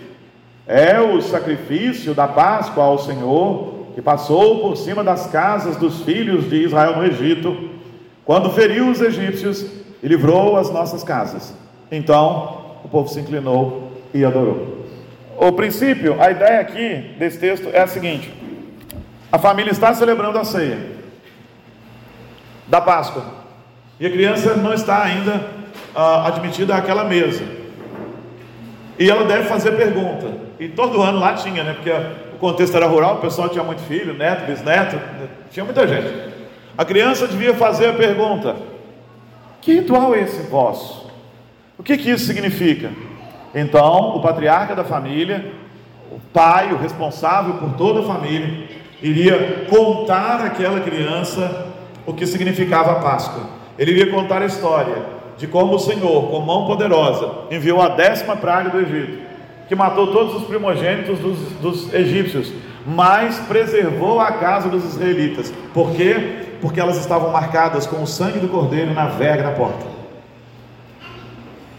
é 0.67 0.99
o 0.99 1.21
sacrifício 1.21 2.13
da 2.13 2.27
Páscoa 2.27 2.83
ao 2.83 2.97
Senhor, 2.97 3.87
que 3.93 4.01
passou 4.01 4.61
por 4.61 4.77
cima 4.77 5.03
das 5.03 5.27
casas 5.27 5.75
dos 5.75 6.01
filhos 6.03 6.49
de 6.49 6.63
Israel 6.63 6.95
no 6.95 7.05
Egito, 7.05 7.69
quando 8.23 8.49
feriu 8.51 8.89
os 8.89 9.01
egípcios 9.01 9.65
e 10.01 10.07
livrou 10.07 10.57
as 10.57 10.71
nossas 10.71 11.03
casas. 11.03 11.53
Então 11.91 12.79
o 12.83 12.87
povo 12.87 13.09
se 13.09 13.19
inclinou 13.19 13.91
e 14.13 14.23
adorou. 14.23 14.85
O 15.37 15.51
princípio, 15.51 16.21
a 16.21 16.31
ideia 16.31 16.61
aqui 16.61 17.15
desse 17.17 17.39
texto 17.39 17.69
é 17.73 17.81
a 17.81 17.87
seguinte: 17.87 18.31
a 19.31 19.37
família 19.37 19.71
está 19.71 19.93
celebrando 19.93 20.37
a 20.37 20.45
ceia 20.45 20.77
da 22.67 22.79
Páscoa 22.79 23.25
e 23.99 24.05
a 24.05 24.09
criança 24.09 24.55
não 24.55 24.73
está 24.73 25.03
ainda 25.03 25.45
ah, 25.93 26.27
admitida 26.27 26.75
àquela 26.75 27.03
mesa. 27.03 27.60
E 29.01 29.09
ela 29.09 29.23
deve 29.23 29.45
fazer 29.45 29.71
pergunta. 29.71 30.27
E 30.59 30.67
todo 30.67 31.01
ano 31.01 31.17
lá 31.17 31.33
tinha, 31.33 31.63
né? 31.63 31.73
Porque 31.73 31.89
o 31.89 32.37
contexto 32.37 32.77
era 32.77 32.85
rural, 32.85 33.15
o 33.15 33.17
pessoal 33.17 33.49
tinha 33.49 33.63
muito 33.63 33.81
filho, 33.81 34.13
neto, 34.13 34.45
bisneto, 34.45 34.95
tinha 35.49 35.65
muita 35.65 35.87
gente. 35.87 36.31
A 36.77 36.85
criança 36.85 37.27
devia 37.27 37.55
fazer 37.55 37.87
a 37.87 37.93
pergunta: 37.93 38.55
Que 39.59 39.73
ritual 39.73 40.13
é 40.13 40.21
esse 40.21 40.43
vosso? 40.43 41.09
O 41.79 41.81
que, 41.81 41.97
que 41.97 42.11
isso 42.11 42.27
significa? 42.27 42.91
Então, 43.55 44.17
o 44.17 44.21
patriarca 44.21 44.75
da 44.75 44.83
família, 44.83 45.51
o 46.11 46.19
pai, 46.31 46.71
o 46.71 46.77
responsável 46.77 47.55
por 47.55 47.73
toda 47.73 48.01
a 48.01 48.03
família, 48.03 48.67
iria 49.01 49.65
contar 49.67 50.45
àquela 50.45 50.79
criança 50.79 51.69
o 52.05 52.13
que 52.13 52.27
significava 52.27 52.91
a 52.91 52.95
Páscoa. 52.99 53.49
Ele 53.79 53.93
iria 53.93 54.11
contar 54.11 54.43
a 54.43 54.45
história 54.45 55.20
de 55.41 55.47
como 55.47 55.73
o 55.73 55.79
Senhor, 55.79 56.29
com 56.29 56.39
mão 56.41 56.67
poderosa, 56.67 57.27
enviou 57.49 57.81
a 57.81 57.87
décima 57.87 58.37
praga 58.37 58.69
do 58.69 58.79
Egito, 58.79 59.23
que 59.67 59.73
matou 59.73 60.13
todos 60.13 60.35
os 60.35 60.43
primogênitos 60.43 61.17
dos, 61.17 61.39
dos 61.53 61.93
egípcios, 61.95 62.53
mas 62.85 63.39
preservou 63.39 64.19
a 64.19 64.33
casa 64.33 64.69
dos 64.69 64.85
israelitas. 64.85 65.51
Por 65.73 65.95
quê? 65.95 66.43
Porque 66.61 66.79
elas 66.79 66.97
estavam 66.97 67.31
marcadas 67.31 67.87
com 67.87 68.03
o 68.03 68.05
sangue 68.05 68.37
do 68.37 68.49
cordeiro 68.49 68.93
na 68.93 69.07
verga 69.07 69.45
da 69.45 69.51
porta. 69.53 69.83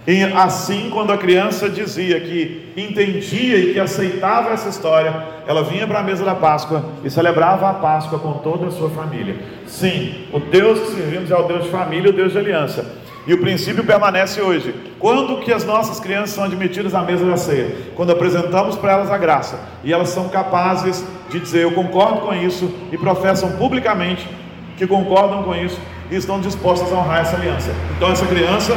E 0.08 0.24
assim, 0.24 0.90
quando 0.90 1.12
a 1.12 1.18
criança 1.18 1.68
dizia 1.68 2.18
que 2.18 2.72
entendia 2.76 3.58
e 3.58 3.72
que 3.74 3.78
aceitava 3.78 4.50
essa 4.50 4.68
história, 4.68 5.14
ela 5.46 5.62
vinha 5.62 5.86
para 5.86 6.00
a 6.00 6.02
mesa 6.02 6.24
da 6.24 6.34
Páscoa 6.34 6.84
e 7.04 7.10
celebrava 7.10 7.70
a 7.70 7.74
Páscoa 7.74 8.18
com 8.18 8.32
toda 8.38 8.66
a 8.66 8.70
sua 8.72 8.90
família. 8.90 9.36
Sim, 9.68 10.26
o 10.32 10.40
Deus 10.40 10.80
que 10.80 10.96
servimos 10.96 11.30
é 11.30 11.36
o 11.36 11.44
Deus 11.44 11.62
de 11.62 11.70
família, 11.70 12.10
o 12.10 12.12
Deus 12.12 12.32
de 12.32 12.38
aliança. 12.38 13.01
E 13.26 13.32
o 13.32 13.38
princípio 13.38 13.84
permanece 13.84 14.40
hoje. 14.40 14.74
Quando 14.98 15.40
que 15.40 15.52
as 15.52 15.64
nossas 15.64 16.00
crianças 16.00 16.30
são 16.30 16.44
admitidas 16.44 16.94
à 16.94 17.02
mesa 17.02 17.24
da 17.24 17.36
ceia? 17.36 17.76
Quando 17.94 18.10
apresentamos 18.10 18.76
para 18.76 18.92
elas 18.92 19.10
a 19.10 19.18
graça 19.18 19.60
e 19.84 19.92
elas 19.92 20.08
são 20.08 20.28
capazes 20.28 21.04
de 21.30 21.38
dizer 21.38 21.62
eu 21.62 21.72
concordo 21.72 22.20
com 22.20 22.34
isso 22.34 22.72
e 22.90 22.98
professam 22.98 23.52
publicamente 23.52 24.28
que 24.76 24.86
concordam 24.86 25.42
com 25.44 25.54
isso 25.54 25.80
e 26.10 26.16
estão 26.16 26.40
dispostas 26.40 26.92
a 26.92 26.96
honrar 26.96 27.20
essa 27.20 27.36
aliança. 27.36 27.70
Então 27.96 28.10
essa 28.10 28.26
criança 28.26 28.76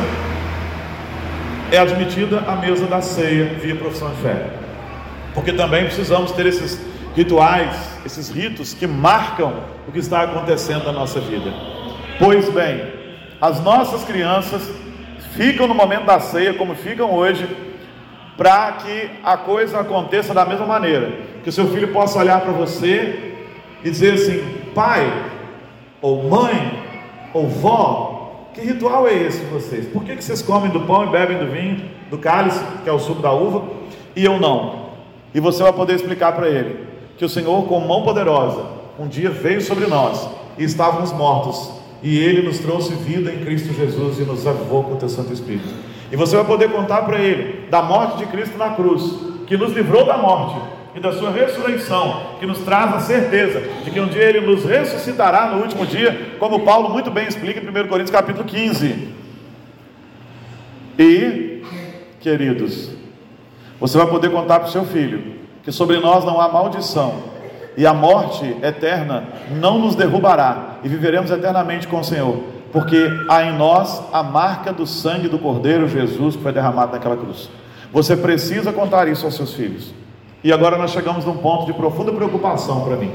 é 1.71 1.77
admitida 1.77 2.39
à 2.47 2.55
mesa 2.55 2.85
da 2.85 3.01
ceia 3.01 3.55
via 3.59 3.75
profissão 3.75 4.09
de 4.09 4.21
fé. 4.21 4.47
Porque 5.33 5.51
também 5.51 5.85
precisamos 5.85 6.31
ter 6.31 6.45
esses 6.45 6.79
rituais, 7.15 7.75
esses 8.05 8.29
ritos 8.29 8.73
que 8.73 8.85
marcam 8.85 9.53
o 9.87 9.91
que 9.91 9.99
está 9.99 10.21
acontecendo 10.21 10.85
na 10.85 10.91
nossa 10.91 11.19
vida. 11.19 11.51
Pois 12.19 12.49
bem, 12.49 12.94
as 13.41 13.61
nossas 13.63 14.03
crianças 14.03 14.69
ficam 15.33 15.67
no 15.67 15.75
momento 15.75 16.05
da 16.05 16.19
ceia 16.19 16.53
como 16.53 16.75
ficam 16.75 17.13
hoje, 17.13 17.47
para 18.37 18.73
que 18.73 19.09
a 19.23 19.37
coisa 19.37 19.79
aconteça 19.79 20.33
da 20.33 20.45
mesma 20.45 20.65
maneira. 20.65 21.11
Que 21.43 21.49
o 21.49 21.53
seu 21.53 21.67
filho 21.67 21.89
possa 21.89 22.19
olhar 22.19 22.41
para 22.41 22.51
você 22.51 23.33
e 23.83 23.89
dizer 23.89 24.13
assim: 24.13 24.43
pai, 24.73 25.11
ou 26.01 26.23
mãe, 26.23 26.83
ou 27.33 27.47
vó, 27.47 28.49
que 28.53 28.61
ritual 28.61 29.07
é 29.07 29.13
esse 29.13 29.39
de 29.39 29.45
vocês? 29.47 29.85
Por 29.87 30.03
que, 30.03 30.15
que 30.15 30.23
vocês 30.23 30.41
comem 30.41 30.71
do 30.71 30.81
pão 30.81 31.05
e 31.05 31.09
bebem 31.09 31.37
do 31.37 31.47
vinho, 31.47 31.89
do 32.09 32.17
cálice, 32.17 32.63
que 32.83 32.89
é 32.89 32.93
o 32.93 32.99
suco 32.99 33.21
da 33.21 33.31
uva, 33.31 33.63
e 34.15 34.23
eu 34.23 34.39
não? 34.39 34.85
E 35.33 35.39
você 35.39 35.61
vai 35.61 35.73
poder 35.73 35.95
explicar 35.95 36.31
para 36.31 36.47
ele 36.47 36.87
que 37.17 37.25
o 37.25 37.29
Senhor, 37.29 37.65
com 37.67 37.79
mão 37.81 38.03
poderosa, 38.03 38.65
um 38.97 39.07
dia 39.07 39.29
veio 39.29 39.61
sobre 39.61 39.85
nós 39.87 40.29
e 40.57 40.63
estávamos 40.63 41.11
mortos, 41.11 41.71
e 42.05 42.19
ele 42.19 42.43
nos 42.43 42.59
trouxe 42.59 42.93
vida 42.93 43.33
em 43.33 43.39
Cristo 43.43 43.73
Jesus 43.73 44.19
e 44.19 44.21
nos 44.21 44.45
avivou 44.45 44.83
com 44.83 44.93
o 44.93 44.95
teu 44.95 45.09
Santo 45.09 45.33
Espírito. 45.33 45.73
E 46.11 46.15
você 46.15 46.35
vai 46.35 46.45
poder 46.45 46.71
contar 46.71 47.01
para 47.01 47.19
ele 47.19 47.67
da 47.67 47.81
morte 47.81 48.19
de 48.19 48.27
Cristo 48.27 48.55
na 48.59 48.75
cruz, 48.75 49.01
que 49.47 49.57
nos 49.57 49.73
livrou 49.73 50.05
da 50.05 50.15
morte 50.15 50.61
e 50.93 50.99
da 50.99 51.11
sua 51.11 51.31
ressurreição, 51.31 52.37
que 52.39 52.45
nos 52.45 52.59
traz 52.59 52.93
a 52.93 52.99
certeza 52.99 53.59
de 53.83 53.89
que 53.89 53.99
um 53.99 54.07
dia 54.07 54.21
ele 54.21 54.41
nos 54.41 54.63
ressuscitará 54.63 55.47
no 55.47 55.63
último 55.63 55.83
dia, 55.83 56.35
como 56.37 56.59
Paulo 56.59 56.91
muito 56.91 57.09
bem 57.09 57.27
explica 57.27 57.59
em 57.59 57.67
1 57.67 57.87
Coríntios 57.87 58.11
capítulo 58.11 58.45
15. 58.45 59.09
E, 60.99 61.63
queridos, 62.21 62.91
você 63.79 63.97
vai 63.97 64.05
poder 64.05 64.29
contar 64.29 64.59
para 64.59 64.69
o 64.69 64.71
seu 64.71 64.85
filho 64.85 65.37
que 65.63 65.71
sobre 65.71 65.97
nós 65.97 66.23
não 66.23 66.39
há 66.39 66.47
maldição, 66.47 67.34
e 67.77 67.85
a 67.85 67.93
morte 67.93 68.45
eterna 68.61 69.25
não 69.51 69.79
nos 69.79 69.95
derrubará, 69.95 70.77
e 70.83 70.87
viveremos 70.87 71.31
eternamente 71.31 71.87
com 71.87 71.99
o 71.99 72.03
Senhor, 72.03 72.41
porque 72.71 73.09
há 73.29 73.43
em 73.43 73.57
nós 73.57 74.01
a 74.11 74.23
marca 74.23 74.71
do 74.71 74.85
sangue 74.85 75.27
do 75.27 75.39
Cordeiro 75.39 75.87
Jesus 75.87 76.35
que 76.35 76.43
foi 76.43 76.51
derramado 76.51 76.93
naquela 76.93 77.17
cruz. 77.17 77.49
Você 77.91 78.15
precisa 78.15 78.73
contar 78.73 79.07
isso 79.07 79.25
aos 79.25 79.35
seus 79.35 79.53
filhos. 79.53 79.93
E 80.43 80.51
agora 80.51 80.77
nós 80.77 80.91
chegamos 80.91 81.25
num 81.25 81.37
ponto 81.37 81.65
de 81.65 81.73
profunda 81.73 82.11
preocupação 82.11 82.81
para 82.81 82.95
mim. 82.95 83.11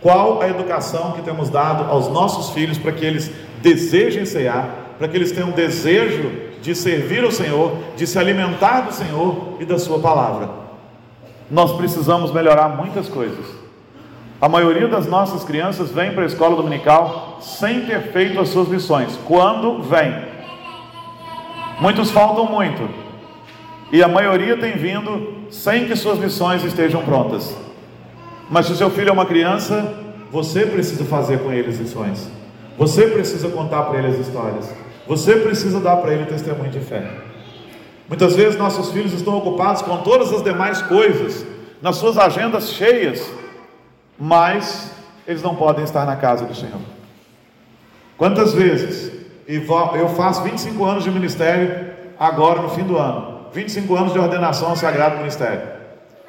Qual 0.00 0.40
a 0.40 0.48
educação 0.48 1.12
que 1.12 1.22
temos 1.22 1.50
dado 1.50 1.90
aos 1.90 2.08
nossos 2.08 2.50
filhos 2.50 2.78
para 2.78 2.92
que 2.92 3.04
eles 3.04 3.30
desejem 3.62 4.24
cear, 4.24 4.94
para 4.98 5.08
que 5.08 5.16
eles 5.16 5.32
tenham 5.32 5.50
desejo 5.50 6.30
de 6.62 6.74
servir 6.74 7.24
ao 7.24 7.30
Senhor, 7.30 7.72
de 7.96 8.06
se 8.06 8.18
alimentar 8.18 8.82
do 8.82 8.92
Senhor 8.92 9.56
e 9.60 9.64
da 9.64 9.78
Sua 9.78 9.98
palavra? 9.98 10.63
Nós 11.50 11.72
precisamos 11.72 12.32
melhorar 12.32 12.68
muitas 12.68 13.08
coisas. 13.08 13.44
A 14.40 14.48
maioria 14.48 14.88
das 14.88 15.06
nossas 15.06 15.44
crianças 15.44 15.90
vem 15.90 16.12
para 16.12 16.24
a 16.24 16.26
escola 16.26 16.56
dominical 16.56 17.38
sem 17.40 17.86
ter 17.86 18.12
feito 18.12 18.40
as 18.40 18.48
suas 18.48 18.68
lições. 18.68 19.18
Quando 19.24 19.82
vem? 19.82 20.14
Muitos 21.80 22.10
faltam 22.10 22.46
muito 22.46 22.88
e 23.92 24.02
a 24.02 24.08
maioria 24.08 24.56
tem 24.56 24.72
vindo 24.72 25.46
sem 25.50 25.86
que 25.86 25.94
suas 25.96 26.18
lições 26.18 26.64
estejam 26.64 27.02
prontas. 27.02 27.56
Mas 28.50 28.66
se 28.66 28.72
o 28.72 28.76
seu 28.76 28.90
filho 28.90 29.10
é 29.10 29.12
uma 29.12 29.26
criança, 29.26 29.94
você 30.30 30.66
precisa 30.66 31.04
fazer 31.04 31.38
com 31.38 31.52
ele 31.52 31.70
as 31.70 31.78
lições. 31.78 32.28
Você 32.76 33.06
precisa 33.06 33.48
contar 33.48 33.84
para 33.84 33.98
ele 33.98 34.08
as 34.08 34.18
histórias. 34.18 34.68
Você 35.06 35.36
precisa 35.36 35.80
dar 35.80 35.96
para 35.98 36.12
ele 36.12 36.24
testemunho 36.24 36.70
de 36.70 36.80
fé. 36.80 37.08
Muitas 38.08 38.36
vezes 38.36 38.58
nossos 38.58 38.90
filhos 38.90 39.12
estão 39.12 39.36
ocupados 39.36 39.82
com 39.82 39.98
todas 39.98 40.32
as 40.32 40.42
demais 40.42 40.82
coisas, 40.82 41.46
nas 41.80 41.96
suas 41.96 42.18
agendas 42.18 42.70
cheias, 42.70 43.30
mas 44.18 44.92
eles 45.26 45.42
não 45.42 45.54
podem 45.54 45.84
estar 45.84 46.04
na 46.04 46.16
casa 46.16 46.44
do 46.44 46.54
Senhor. 46.54 46.80
Quantas 48.16 48.52
vezes, 48.52 49.12
eu 49.46 50.08
faço 50.10 50.42
25 50.42 50.84
anos 50.84 51.04
de 51.04 51.10
ministério 51.10 51.92
agora 52.18 52.60
no 52.62 52.68
fim 52.68 52.84
do 52.84 52.96
ano, 52.96 53.46
25 53.52 53.96
anos 53.96 54.12
de 54.12 54.18
ordenação 54.18 54.68
ao 54.68 54.76
Sagrado 54.76 55.16
Ministério. 55.16 55.74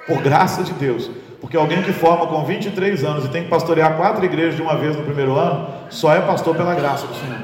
Por 0.08 0.22
graça 0.22 0.64
de 0.64 0.74
Deus. 0.74 1.10
Porque 1.42 1.58
alguém 1.58 1.84
que 1.84 1.92
forma 1.92 2.26
com 2.28 2.44
23 2.44 3.04
anos 3.04 3.26
e 3.26 3.28
tem 3.28 3.44
que 3.44 3.50
pastorear 3.50 3.98
quatro 3.98 4.24
igrejas 4.26 4.56
de 4.56 4.62
uma 4.62 4.76
vez 4.76 4.96
no 4.96 5.04
primeiro 5.04 5.36
ano, 5.36 5.68
só 5.90 6.14
é 6.14 6.22
pastor 6.22 6.56
pela 6.56 6.74
graça 6.74 7.06
do 7.06 7.14
Senhor. 7.14 7.40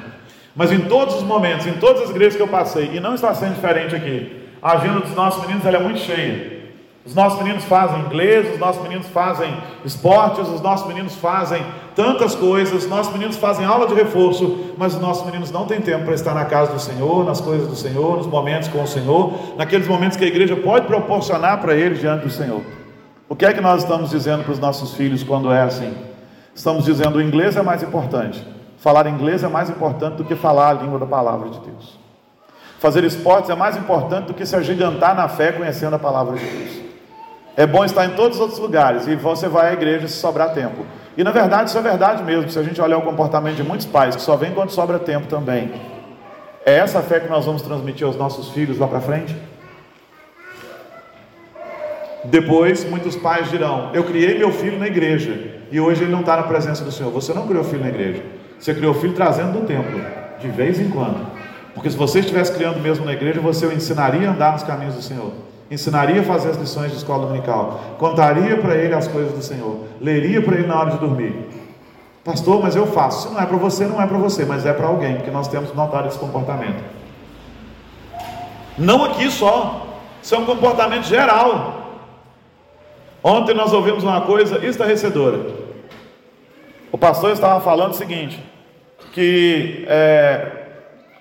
Mas 0.56 0.72
em 0.72 0.82
todos 0.82 1.16
os 1.16 1.24
momentos, 1.24 1.66
em 1.66 1.74
todas 1.74 2.04
as 2.04 2.10
igrejas 2.10 2.36
que 2.36 2.42
eu 2.42 2.48
passei, 2.48 2.92
e 2.94 3.00
não 3.00 3.16
está 3.16 3.34
sendo 3.34 3.56
diferente 3.56 3.96
aqui, 3.96 4.42
a 4.62 4.74
agenda 4.74 5.00
dos 5.00 5.16
nossos 5.16 5.42
meninos 5.42 5.66
é 5.66 5.80
muito 5.80 6.00
cheia. 6.00 6.62
Os 7.04 7.16
nossos 7.16 7.42
meninos 7.42 7.64
fazem 7.64 8.00
inglês, 8.02 8.54
os 8.54 8.60
nossos 8.60 8.84
meninos 8.84 9.08
fazem 9.08 9.52
esportes, 9.84 10.48
os 10.48 10.62
nossos 10.62 10.88
meninos 10.88 11.16
fazem 11.16 11.66
tantas 11.96 12.36
coisas, 12.36 12.84
os 12.84 12.88
nossos 12.88 13.12
meninos 13.12 13.38
fazem 13.38 13.66
aula 13.66 13.88
de 13.88 13.96
reforço, 13.96 14.76
mas 14.78 14.94
os 14.94 15.02
nossos 15.02 15.26
meninos 15.26 15.50
não 15.50 15.66
têm 15.66 15.82
tempo 15.82 16.06
para 16.06 16.14
estar 16.14 16.36
na 16.36 16.46
casa 16.46 16.74
do 16.74 16.80
Senhor, 16.80 17.26
nas 17.26 17.42
coisas 17.42 17.68
do 17.68 17.76
Senhor, 17.76 18.18
nos 18.18 18.28
momentos 18.28 18.68
com 18.68 18.84
o 18.84 18.88
Senhor, 18.88 19.34
naqueles 19.58 19.88
momentos 19.88 20.16
que 20.16 20.24
a 20.24 20.28
igreja 20.28 20.56
pode 20.56 20.86
proporcionar 20.86 21.60
para 21.60 21.74
eles 21.74 22.00
diante 22.00 22.24
do 22.24 22.30
Senhor. 22.30 22.62
O 23.28 23.36
que 23.36 23.46
é 23.48 23.54
que 23.54 23.62
nós 23.62 23.82
estamos 23.82 24.12
dizendo 24.12 24.44
para 24.44 24.52
os 24.52 24.60
nossos 24.60 24.94
filhos 24.94 25.24
quando 25.24 25.52
é 25.52 25.64
assim? 25.64 25.92
Estamos 26.54 26.86
dizendo 26.86 27.18
o 27.18 27.22
inglês 27.22 27.56
é 27.56 27.64
mais 27.64 27.82
importante, 27.82 28.46
Falar 28.82 29.06
inglês 29.06 29.44
é 29.44 29.48
mais 29.48 29.70
importante 29.70 30.16
do 30.16 30.26
que 30.26 30.36
falar 30.36 30.70
a 30.70 30.74
língua 30.74 30.98
da 30.98 31.06
palavra 31.06 31.50
de 31.50 31.60
Deus. 31.60 32.00
Fazer 32.80 33.04
esportes 33.04 33.52
é 33.52 33.54
mais 33.54 33.78
importante 33.78 34.26
do 34.26 34.34
que 34.34 34.44
se 34.44 34.56
agigantar 34.56 35.16
na 35.16 35.28
fé 35.28 35.52
conhecendo 35.52 35.96
a 35.96 36.00
palavra 36.00 36.36
de 36.36 36.44
Deus. 36.44 36.82
É 37.56 37.68
bom 37.68 37.86
estar 37.86 38.08
em 38.08 38.16
todos 38.16 38.38
os 38.38 38.42
outros 38.42 38.60
lugares 38.60 39.06
e 39.06 39.16
você 39.16 39.48
vai 39.48 39.70
à 39.70 39.74
igreja 39.74 40.08
se 40.08 40.16
sobrar 40.16 40.52
tempo. 40.56 40.84
E 41.16 41.24
na 41.24 41.30
verdade 41.30 41.70
isso 41.70 41.78
é 41.78 41.82
verdade 41.82 42.24
mesmo. 42.24 42.50
Se 42.50 42.58
a 42.58 42.64
gente 42.64 42.82
olhar 42.82 42.98
o 42.98 43.04
comportamento 43.04 43.58
de 43.58 43.64
muitos 43.64 43.86
pais 43.86 44.16
que 44.16 44.22
só 44.24 44.36
vem 44.36 44.52
quando 44.52 44.72
sobra 44.72 44.98
tempo 44.98 45.28
também. 45.28 45.72
É 46.66 46.78
essa 46.78 47.04
fé 47.04 47.20
que 47.20 47.30
nós 47.30 47.46
vamos 47.46 47.62
transmitir 47.62 48.08
aos 48.08 48.16
nossos 48.16 48.50
filhos 48.50 48.80
lá 48.80 48.88
para 48.88 49.00
frente? 49.00 49.38
Depois, 52.24 52.84
muitos 52.84 53.16
pais 53.16 53.48
dirão: 53.52 53.92
Eu 53.94 54.06
criei 54.06 54.40
meu 54.40 54.52
filho 54.52 54.80
na 54.80 54.88
igreja 54.88 55.62
e 55.72 55.80
hoje 55.80 56.04
ele 56.04 56.12
não 56.12 56.22
está 56.22 56.36
na 56.36 56.44
presença 56.44 56.84
do 56.84 56.92
Senhor. 56.92 57.12
Você 57.12 57.32
não 57.32 57.48
criou 57.48 57.64
filho 57.64 57.84
na 57.84 57.90
igreja, 57.90 58.24
você 58.62 58.76
criou 58.76 58.94
filho 58.94 59.14
trazendo 59.14 59.60
do 59.60 59.66
templo, 59.66 60.00
de 60.40 60.48
vez 60.50 60.80
em 60.80 60.88
quando. 60.88 61.26
Porque 61.74 61.90
se 61.90 61.98
você 61.98 62.20
estivesse 62.20 62.54
criando 62.54 62.80
mesmo 62.80 63.04
na 63.04 63.14
igreja, 63.14 63.42
você 63.42 63.66
o 63.66 63.74
ensinaria 63.74 64.30
a 64.30 64.34
andar 64.34 64.52
nos 64.54 64.62
caminhos 64.62 64.94
do 64.94 65.02
Senhor, 65.02 65.32
ensinaria 65.72 66.22
a 66.22 66.24
fazer 66.24 66.50
as 66.52 66.58
lições 66.58 66.92
de 66.92 66.98
escola 66.98 67.26
dominical, 67.26 67.96
contaria 67.98 68.56
para 68.58 68.76
ele 68.76 68.94
as 68.94 69.08
coisas 69.08 69.34
do 69.34 69.42
Senhor, 69.42 69.80
leria 70.00 70.44
para 70.44 70.56
ele 70.58 70.68
na 70.68 70.80
hora 70.80 70.92
de 70.92 70.98
dormir. 71.00 71.50
Pastor, 72.24 72.62
mas 72.62 72.76
eu 72.76 72.86
faço. 72.86 73.28
Se 73.28 73.34
não 73.34 73.42
é 73.42 73.48
para 73.48 73.58
você, 73.58 73.86
não 73.86 74.00
é 74.00 74.06
para 74.06 74.18
você, 74.20 74.46
mas 74.46 74.64
é 74.64 74.74
para 74.74 74.86
alguém, 74.86 75.16
porque 75.16 75.32
nós 75.32 75.48
temos 75.48 75.74
notar 75.74 76.06
esse 76.06 76.20
comportamento. 76.20 76.84
Não 78.78 79.06
aqui 79.06 79.32
só, 79.32 79.88
isso 80.22 80.36
é 80.36 80.38
um 80.38 80.46
comportamento 80.46 81.06
geral. 81.06 81.82
Ontem 83.24 83.56
nós 83.56 83.74
ouvimos 83.74 84.04
uma 84.04 84.22
coisa 84.22 84.64
estarrecedora. 84.64 85.62
O 86.92 86.98
pastor 86.98 87.32
estava 87.32 87.60
falando 87.62 87.94
o 87.94 87.96
seguinte: 87.96 88.51
que 89.14 89.86
é, 89.88 90.48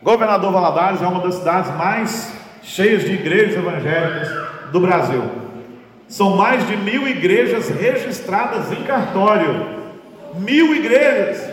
Governador 0.02 0.52
Valadares 0.52 1.02
é 1.02 1.06
uma 1.06 1.20
das 1.20 1.36
cidades 1.36 1.74
mais 1.76 2.32
cheias 2.62 3.02
de 3.02 3.12
igrejas 3.12 3.56
evangélicas 3.56 4.28
do 4.72 4.80
Brasil. 4.80 5.22
São 6.08 6.36
mais 6.36 6.66
de 6.66 6.76
mil 6.76 7.06
igrejas 7.06 7.68
registradas 7.68 8.70
em 8.72 8.82
cartório. 8.84 9.80
Mil 10.34 10.74
igrejas 10.74 11.48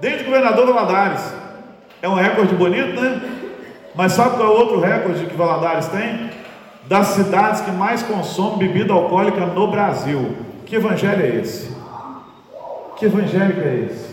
dentro 0.00 0.18
de 0.18 0.24
Governador 0.24 0.66
Valadares. 0.66 1.34
É 2.00 2.08
um 2.08 2.14
recorde 2.14 2.54
bonito, 2.54 3.00
né? 3.00 3.20
Mas 3.94 4.12
sabe 4.12 4.36
qual 4.36 4.48
é 4.48 4.50
o 4.50 4.58
outro 4.58 4.80
recorde 4.80 5.26
que 5.26 5.36
Valadares 5.36 5.88
tem? 5.88 6.30
das 6.88 7.08
cidades 7.08 7.60
que 7.60 7.70
mais 7.70 8.02
consomem 8.02 8.58
bebida 8.58 8.94
alcoólica 8.94 9.44
no 9.44 9.70
Brasil. 9.70 10.36
Que 10.64 10.76
evangelho 10.76 11.22
é 11.22 11.36
esse? 11.40 11.76
Que 12.96 13.04
evangelho 13.04 13.62
é 13.62 13.86
esse? 13.90 14.07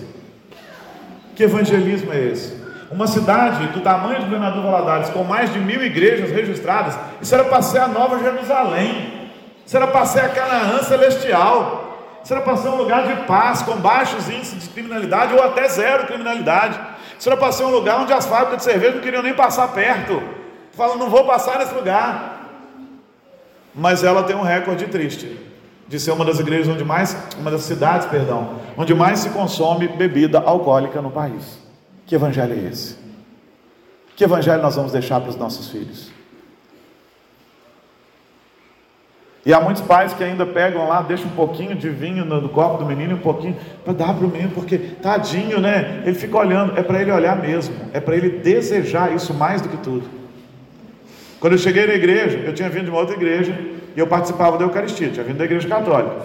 Que 1.35 1.43
evangelismo 1.43 2.13
é 2.13 2.19
esse? 2.19 2.63
Uma 2.89 3.07
cidade 3.07 3.67
do 3.67 3.81
tamanho 3.81 4.19
de 4.19 4.25
Governador 4.25 4.63
Valadares, 4.63 5.09
com 5.09 5.23
mais 5.23 5.51
de 5.51 5.59
mil 5.59 5.83
igrejas 5.83 6.31
registradas, 6.31 6.97
isso 7.21 7.33
era 7.33 7.43
para 7.43 7.61
ser 7.61 7.79
a 7.79 7.87
Nova 7.87 8.19
Jerusalém, 8.19 9.29
isso 9.65 9.75
era 9.75 9.87
para 9.87 10.05
ser 10.05 10.21
a 10.21 10.29
Canaã 10.29 10.81
celestial, 10.83 12.19
isso 12.23 12.33
era 12.33 12.41
para 12.41 12.55
ser 12.55 12.69
um 12.69 12.75
lugar 12.75 13.07
de 13.07 13.23
paz, 13.23 13.61
com 13.63 13.75
baixos 13.75 14.29
índices 14.29 14.63
de 14.63 14.69
criminalidade 14.69 15.33
ou 15.33 15.43
até 15.43 15.67
zero 15.67 16.07
criminalidade, 16.07 16.79
isso 17.19 17.27
era 17.27 17.37
para 17.37 17.51
ser 17.51 17.63
um 17.63 17.71
lugar 17.71 17.99
onde 17.99 18.13
as 18.13 18.25
fábricas 18.25 18.59
de 18.59 18.63
cerveja 18.63 18.95
não 18.95 19.01
queriam 19.01 19.23
nem 19.23 19.33
passar 19.33 19.67
perto, 19.69 20.23
falam, 20.71 20.97
não 20.97 21.09
vou 21.09 21.25
passar 21.25 21.59
nesse 21.59 21.73
lugar, 21.73 22.49
mas 23.73 24.03
ela 24.03 24.23
tem 24.23 24.35
um 24.35 24.43
recorde 24.43 24.85
triste 24.85 25.44
de 25.87 25.99
ser 25.99 26.11
uma 26.11 26.25
das 26.25 26.39
igrejas 26.39 26.67
onde 26.67 26.83
mais, 26.83 27.15
uma 27.37 27.51
das 27.51 27.61
cidades, 27.61 28.07
perdão, 28.07 28.55
onde 28.77 28.93
mais 28.93 29.19
se 29.19 29.29
consome 29.29 29.87
bebida 29.87 30.39
alcoólica 30.39 31.01
no 31.01 31.11
país. 31.11 31.59
Que 32.05 32.15
evangelho 32.15 32.53
é 32.53 32.69
esse? 32.69 32.97
Que 34.15 34.23
evangelho 34.23 34.61
nós 34.61 34.75
vamos 34.75 34.91
deixar 34.91 35.19
para 35.19 35.29
os 35.29 35.35
nossos 35.35 35.69
filhos? 35.69 36.11
E 39.45 39.53
há 39.53 39.61
muitos 39.61 39.83
pais 39.83 40.11
que 40.11 40.23
ainda 40.23 40.43
pegam 40.43 40.87
lá, 40.87 41.03
deixam 41.03 41.27
um 41.27 41.35
pouquinho 41.35 41.75
de 41.75 41.87
vinho 41.87 42.25
no, 42.25 42.49
copo 42.49 42.79
do 42.79 42.85
menino, 42.85 43.15
um 43.15 43.19
pouquinho, 43.19 43.55
para 43.83 43.93
dar 43.93 44.15
para 44.15 44.25
o 44.25 44.29
menino, 44.29 44.49
porque 44.55 44.75
tadinho, 44.77 45.59
né? 45.59 46.01
Ele 46.03 46.15
fica 46.15 46.35
olhando, 46.35 46.75
é 46.75 46.81
para 46.81 46.99
ele 46.99 47.11
olhar 47.11 47.39
mesmo, 47.39 47.75
é 47.93 47.99
para 47.99 48.15
ele 48.15 48.39
desejar 48.39 49.13
isso 49.13 49.35
mais 49.35 49.61
do 49.61 49.69
que 49.69 49.77
tudo. 49.77 50.09
Quando 51.39 51.53
eu 51.53 51.59
cheguei 51.59 51.85
na 51.85 51.93
igreja, 51.93 52.39
eu 52.39 52.55
tinha 52.55 52.67
vindo 52.69 52.85
de 52.85 52.89
uma 52.89 52.99
outra 52.99 53.15
igreja 53.15 53.55
e 53.95 53.99
eu 53.99 54.07
participava 54.07 54.57
da 54.57 54.65
Eucaristia, 54.65 55.09
tinha 55.09 55.23
vindo 55.23 55.37
da 55.37 55.45
igreja 55.45 55.67
católica. 55.67 56.15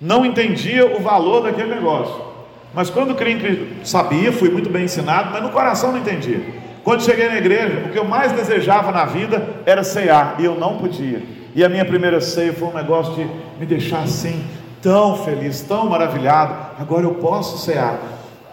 Não 0.00 0.24
entendia 0.24 0.96
o 0.96 1.00
valor 1.00 1.42
daquele 1.42 1.74
negócio. 1.74 2.30
Mas 2.74 2.88
quando 2.88 3.14
criei 3.14 3.36
em 3.36 3.38
Cristo, 3.38 3.66
sabia, 3.84 4.32
fui 4.32 4.48
muito 4.50 4.70
bem 4.70 4.84
ensinado, 4.84 5.30
mas 5.32 5.42
no 5.42 5.50
coração 5.50 5.92
não 5.92 5.98
entendia. 5.98 6.40
Quando 6.82 7.02
cheguei 7.02 7.28
na 7.28 7.36
igreja, 7.36 7.84
o 7.86 7.90
que 7.90 7.98
eu 7.98 8.04
mais 8.04 8.32
desejava 8.32 8.90
na 8.90 9.04
vida 9.04 9.46
era 9.66 9.84
cear, 9.84 10.36
e 10.38 10.44
eu 10.44 10.54
não 10.54 10.78
podia. 10.78 11.22
E 11.54 11.64
a 11.64 11.68
minha 11.68 11.84
primeira 11.84 12.20
ceia 12.20 12.52
foi 12.52 12.68
um 12.68 12.74
negócio 12.74 13.14
de 13.14 13.28
me 13.58 13.66
deixar 13.66 14.02
assim, 14.02 14.44
tão 14.80 15.16
feliz, 15.16 15.60
tão 15.60 15.88
maravilhado. 15.88 16.54
Agora 16.78 17.04
eu 17.04 17.14
posso 17.14 17.58
cear. 17.58 17.98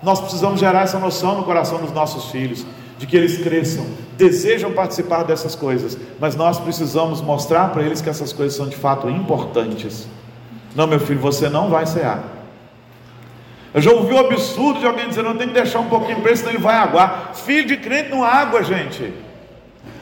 Nós 0.03 0.19
precisamos 0.19 0.59
gerar 0.59 0.81
essa 0.81 0.99
noção 0.99 1.37
no 1.37 1.43
coração 1.43 1.79
dos 1.79 1.91
nossos 1.91 2.29
filhos 2.31 2.65
de 2.97 3.05
que 3.05 3.15
eles 3.15 3.37
cresçam, 3.37 3.85
desejam 4.17 4.71
participar 4.73 5.23
dessas 5.23 5.55
coisas, 5.55 5.97
mas 6.19 6.35
nós 6.35 6.59
precisamos 6.59 7.21
mostrar 7.21 7.69
para 7.69 7.83
eles 7.83 8.01
que 8.01 8.09
essas 8.09 8.33
coisas 8.33 8.57
são 8.57 8.67
de 8.67 8.75
fato 8.75 9.09
importantes. 9.09 10.07
Não, 10.75 10.87
meu 10.87 10.99
filho, 10.99 11.19
você 11.19 11.49
não 11.49 11.69
vai 11.69 11.85
cear. 11.85 12.23
Eu 13.73 13.81
já 13.81 13.91
ouvi 13.91 14.13
o 14.13 14.19
absurdo 14.19 14.79
de 14.79 14.85
alguém 14.87 15.07
dizendo, 15.07 15.29
não 15.29 15.37
tem 15.37 15.47
que 15.47 15.53
deixar 15.53 15.79
um 15.79 15.89
pouquinho 15.89 16.19
para 16.19 16.29
ele, 16.29 16.37
senão 16.37 16.51
ele 16.51 16.61
vai 16.61 16.75
aguar. 16.75 17.31
Filho 17.35 17.67
de 17.67 17.77
crente 17.77 18.09
não 18.09 18.23
água, 18.23 18.63
gente. 18.63 19.13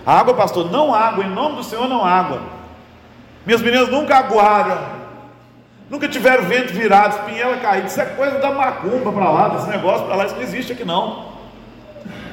Água, 0.05 0.33
pastor, 0.33 0.71
não 0.71 0.93
água, 0.93 1.23
em 1.23 1.29
nome 1.29 1.57
do 1.57 1.63
Senhor 1.63 1.87
não 1.87 2.05
água. 2.05 2.41
Minhas 3.45 3.61
meninas 3.61 3.89
nunca 3.89 4.15
aguaram, 4.17 4.79
nunca 5.89 6.07
tiveram 6.07 6.45
vento 6.45 6.73
virado, 6.73 7.17
espinhela 7.17 7.57
caída. 7.57 7.87
Isso 7.87 7.99
é 7.99 8.05
coisa 8.05 8.39
da 8.39 8.51
macumba 8.51 9.11
para 9.11 9.29
lá, 9.29 9.49
desse 9.49 9.69
negócio 9.69 10.05
para 10.05 10.15
lá, 10.15 10.25
isso 10.25 10.35
não 10.35 10.41
existe 10.41 10.71
aqui 10.71 10.85
não. 10.85 11.34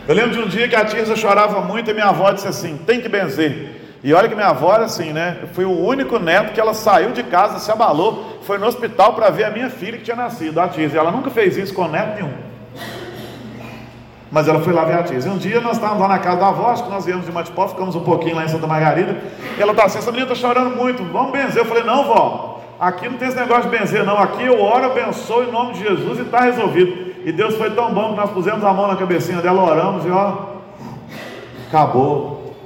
Eu 0.06 0.16
lembro 0.16 0.32
de 0.32 0.40
um 0.40 0.48
dia 0.48 0.68
que 0.68 0.74
a 0.74 0.84
Tirza 0.84 1.14
chorava 1.14 1.60
muito 1.60 1.90
e 1.90 1.94
minha 1.94 2.06
avó 2.06 2.30
disse 2.32 2.48
assim: 2.48 2.76
tem 2.76 3.00
que 3.00 3.08
benzer. 3.08 3.80
E 4.02 4.12
olha 4.12 4.28
que 4.28 4.34
minha 4.34 4.48
avó 4.48 4.74
era 4.74 4.84
assim, 4.84 5.12
né? 5.12 5.38
Eu 5.42 5.48
fui 5.48 5.64
o 5.64 5.78
único 5.78 6.18
neto 6.18 6.52
que 6.52 6.60
ela 6.60 6.74
saiu 6.74 7.12
de 7.12 7.22
casa, 7.22 7.60
se 7.60 7.70
abalou, 7.70 8.40
foi 8.42 8.58
no 8.58 8.66
hospital 8.66 9.14
para 9.14 9.30
ver 9.30 9.44
a 9.44 9.50
minha 9.50 9.70
filha 9.70 9.96
que 9.96 10.02
tinha 10.02 10.16
nascido, 10.16 10.58
a 10.58 10.66
Tirza. 10.66 10.98
Ela 10.98 11.12
nunca 11.12 11.30
fez 11.30 11.56
isso 11.56 11.72
com 11.72 11.86
neto 11.86 12.16
nenhum. 12.16 12.32
Mas 14.28 14.48
ela 14.48 14.60
foi 14.60 14.72
lá 14.72 14.84
ver 14.84 14.94
a 14.94 15.04
Tirza. 15.04 15.28
E 15.28 15.30
um 15.30 15.38
dia 15.38 15.60
nós 15.60 15.76
estávamos 15.76 16.02
lá 16.02 16.08
na 16.08 16.18
casa 16.18 16.40
da 16.40 16.48
avó, 16.48 16.70
acho 16.70 16.82
que 16.82 16.90
nós 16.90 17.06
viemos 17.06 17.24
de 17.24 17.30
Matipó, 17.30 17.68
ficamos 17.68 17.94
um 17.94 18.02
pouquinho 18.02 18.34
lá 18.34 18.44
em 18.44 18.48
Santa 18.48 18.66
Margarida. 18.66 19.16
E 19.56 19.62
ela 19.62 19.70
estava 19.70 19.86
assim: 19.86 19.98
essa 19.98 20.10
menina 20.10 20.32
está 20.32 20.48
chorando 20.48 20.74
muito, 20.74 21.04
vamos 21.04 21.30
benzer. 21.30 21.58
Eu 21.58 21.66
falei: 21.66 21.84
não, 21.84 22.04
vó, 22.06 22.60
aqui 22.80 23.08
não 23.08 23.18
tem 23.18 23.28
esse 23.28 23.38
negócio 23.38 23.70
de 23.70 23.78
benzer, 23.78 24.04
não. 24.04 24.18
Aqui 24.18 24.44
eu 24.44 24.60
oro, 24.60 24.86
abençoo 24.86 25.44
em 25.44 25.52
nome 25.52 25.74
de 25.74 25.84
Jesus 25.84 26.18
e 26.18 26.22
está 26.22 26.40
resolvido. 26.40 27.11
E 27.24 27.30
Deus 27.30 27.54
foi 27.54 27.70
tão 27.70 27.92
bom 27.92 28.10
que 28.10 28.16
nós 28.16 28.30
pusemos 28.30 28.64
a 28.64 28.72
mão 28.72 28.88
na 28.88 28.96
cabecinha 28.96 29.40
dela, 29.40 29.62
oramos 29.62 30.04
e 30.04 30.10
ó, 30.10 30.46
acabou. 31.68 32.56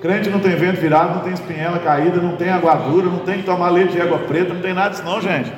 Crente 0.00 0.30
não 0.30 0.40
tem 0.40 0.56
vento 0.56 0.80
virado, 0.80 1.14
não 1.14 1.20
tem 1.20 1.32
espinhela 1.32 1.78
caída, 1.78 2.20
não 2.20 2.34
tem 2.34 2.48
aguadura, 2.48 3.06
não 3.06 3.20
tem 3.20 3.38
que 3.38 3.44
tomar 3.44 3.68
leite 3.68 3.92
de 3.92 4.00
água 4.00 4.18
preta, 4.18 4.54
não 4.54 4.62
tem 4.62 4.72
nada 4.72 4.90
disso 4.90 5.04
não, 5.04 5.20
gente. 5.20 5.52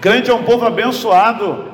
Crente 0.00 0.30
é 0.30 0.34
um 0.34 0.44
povo 0.44 0.64
abençoado. 0.64 1.66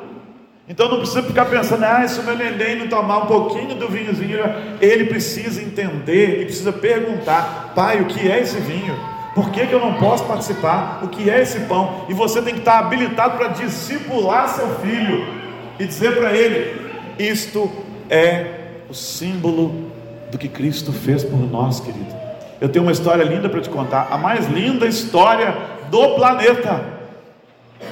Então 0.66 0.88
não 0.88 0.98
precisa 0.98 1.22
ficar 1.22 1.44
pensando, 1.44 1.84
ah, 1.84 2.08
se 2.08 2.18
o 2.18 2.22
meu 2.22 2.34
neném 2.34 2.76
não 2.76 2.88
tomar 2.88 3.18
um 3.18 3.26
pouquinho 3.26 3.74
do 3.74 3.86
vinhozinho, 3.86 4.38
ele 4.80 5.04
precisa 5.04 5.62
entender, 5.62 6.36
ele 6.36 6.44
precisa 6.46 6.72
perguntar, 6.72 7.72
pai, 7.74 8.00
o 8.00 8.06
que 8.06 8.30
é 8.30 8.40
esse 8.40 8.58
vinho? 8.58 8.98
Por 9.34 9.50
que, 9.50 9.66
que 9.66 9.72
eu 9.72 9.80
não 9.80 9.94
posso 9.94 10.24
participar? 10.24 11.00
O 11.02 11.08
que 11.08 11.28
é 11.28 11.42
esse 11.42 11.60
pão? 11.60 12.06
E 12.08 12.14
você 12.14 12.40
tem 12.40 12.54
que 12.54 12.60
estar 12.60 12.78
habilitado 12.78 13.36
para 13.36 13.48
discipular 13.48 14.48
seu 14.48 14.68
filho 14.76 15.43
e 15.78 15.86
dizer 15.86 16.16
para 16.16 16.32
ele: 16.32 16.80
Isto 17.18 17.70
é 18.08 18.46
o 18.88 18.94
símbolo 18.94 19.90
do 20.30 20.38
que 20.38 20.48
Cristo 20.48 20.92
fez 20.92 21.24
por 21.24 21.38
nós, 21.38 21.80
querido. 21.80 22.14
Eu 22.60 22.68
tenho 22.68 22.84
uma 22.84 22.92
história 22.92 23.22
linda 23.24 23.48
para 23.48 23.60
te 23.60 23.68
contar, 23.68 24.08
a 24.10 24.16
mais 24.16 24.46
linda 24.48 24.86
história 24.86 25.56
do 25.90 26.14
planeta. 26.14 26.94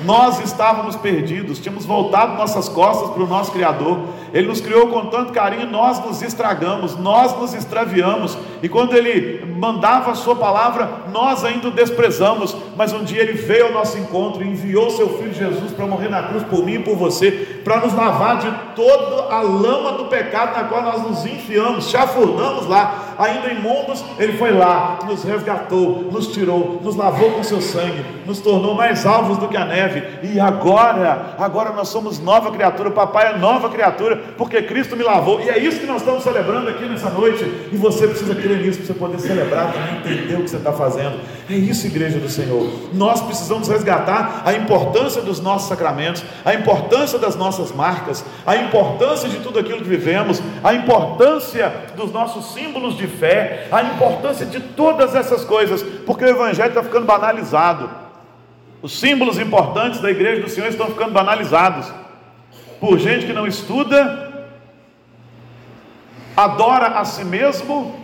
Nós 0.05 0.41
estávamos 0.41 0.97
perdidos, 0.97 1.59
tínhamos 1.59 1.85
voltado 1.85 2.37
nossas 2.37 2.69
costas 2.69 3.11
para 3.11 3.23
o 3.23 3.27
nosso 3.27 3.53
Criador. 3.53 4.01
Ele 4.33 4.49
nos 4.49 4.61
criou 4.61 4.89
com 4.89 5.07
tanto 5.07 5.33
carinho, 5.33 5.71
nós 5.71 6.05
nos 6.05 6.23
estragamos, 6.23 6.97
nós 6.97 7.39
nos 7.39 7.55
extraviamos. 7.55 8.37
E 8.63 8.69
quando 8.69 8.97
Ele 8.97 9.45
mandava 9.63 10.11
a 10.11 10.15
sua 10.17 10.35
palavra, 10.35 10.91
nós 11.13 11.45
ainda 11.45 11.69
o 11.69 11.71
desprezamos, 11.71 12.57
mas 12.77 12.93
um 12.93 13.05
dia 13.05 13.23
ele 13.23 13.35
veio 13.35 13.67
ao 13.67 13.73
nosso 13.73 13.97
encontro 13.97 14.43
e 14.43 14.49
enviou 14.49 14.91
seu 14.91 15.09
filho 15.11 15.33
Jesus 15.33 15.71
para 15.71 15.87
morrer 15.87 16.09
na 16.09 16.21
cruz 16.25 16.43
por 16.43 16.65
mim 16.65 16.75
e 16.75 16.79
por 16.81 16.97
você, 16.97 17.61
para 17.63 17.77
nos 17.77 17.95
lavar 17.95 18.39
de 18.39 18.51
toda 18.75 19.33
a 19.33 19.41
lama 19.41 19.93
do 19.93 20.07
pecado 20.07 20.57
na 20.57 20.65
qual 20.65 20.83
nós 20.83 21.03
nos 21.03 21.25
enfiamos, 21.25 21.89
chafurdamos 21.89 22.67
lá, 22.67 23.15
ainda 23.17 23.53
imundos, 23.53 24.05
ele 24.19 24.33
foi 24.33 24.51
lá, 24.51 24.99
nos 25.07 25.23
resgatou, 25.23 26.09
nos 26.11 26.27
tirou, 26.29 26.81
nos 26.83 26.97
lavou 26.97 27.31
com 27.31 27.45
seu 27.45 27.61
sangue, 27.61 28.05
nos 28.27 28.41
tornou 28.41 28.75
mais 28.75 29.07
alvos 29.07 29.39
do 29.39 29.47
que 29.47 29.57
a 29.57 29.65
neve, 29.65 30.03
e 30.25 30.41
agora, 30.41 31.37
agora 31.39 31.71
nós 31.71 31.89
somos 31.89 32.19
nova 32.19 32.51
criatura, 32.51 32.89
o 32.89 32.93
papai 32.93 33.35
é 33.35 33.39
nova 33.39 33.69
criatura, 33.69 34.17
porque 34.37 34.61
Cristo 34.63 34.97
me 34.97 35.05
lavou, 35.05 35.41
e 35.41 35.49
é 35.49 35.59
isso 35.59 35.79
que 35.79 35.87
nós 35.87 35.99
estamos 35.99 36.25
celebrando 36.25 36.69
aqui 36.69 36.85
nessa 36.85 37.11
noite, 37.11 37.45
e 37.71 37.77
você 37.77 38.09
precisa 38.09 38.35
crer 38.35 38.59
nisso 38.59 38.79
para 38.79 38.87
você 38.87 38.95
poder 38.95 39.21
celebrar, 39.21 39.52
também 39.53 39.97
entender 39.97 40.35
o 40.35 40.43
que 40.43 40.51
você 40.51 40.57
está 40.57 40.73
fazendo. 40.73 41.21
É 41.49 41.55
isso, 41.55 41.87
igreja 41.87 42.19
do 42.19 42.29
Senhor. 42.29 42.67
Nós 42.93 43.21
precisamos 43.21 43.69
resgatar 43.69 44.43
a 44.45 44.53
importância 44.53 45.23
dos 45.23 45.41
nossos 45.41 45.69
sacramentos, 45.69 46.25
a 46.45 46.55
importância 46.55 47.19
das 47.19 47.37
nossas 47.37 47.73
marcas, 47.73 48.25
a 48.47 48.57
importância 48.57 49.29
de 49.29 49.39
tudo 49.41 49.59
aquilo 49.59 49.79
que 49.79 49.89
vivemos, 49.89 50.41
a 50.63 50.75
importância 50.75 51.73
dos 51.97 52.13
nossos 52.13 52.53
símbolos 52.53 52.97
de 52.97 53.07
fé, 53.07 53.69
a 53.71 53.83
importância 53.83 54.47
de 54.47 54.61
todas 54.61 55.15
essas 55.15 55.45
coisas, 55.45 55.83
porque 56.07 56.25
o 56.25 56.29
Evangelho 56.29 56.69
está 56.69 56.83
ficando 56.83 57.07
banalizado. 57.07 57.91
Os 58.81 58.99
símbolos 58.99 59.39
importantes 59.39 60.01
da 60.01 60.11
igreja 60.11 60.43
do 60.43 60.49
Senhor 60.49 60.69
estão 60.69 60.87
ficando 60.87 61.13
banalizados 61.13 61.93
por 62.81 62.99
gente 62.99 63.27
que 63.27 63.33
não 63.33 63.47
estuda, 63.47 64.49
adora 66.37 66.99
a 66.99 67.05
si 67.05 67.25
mesmo, 67.25 68.02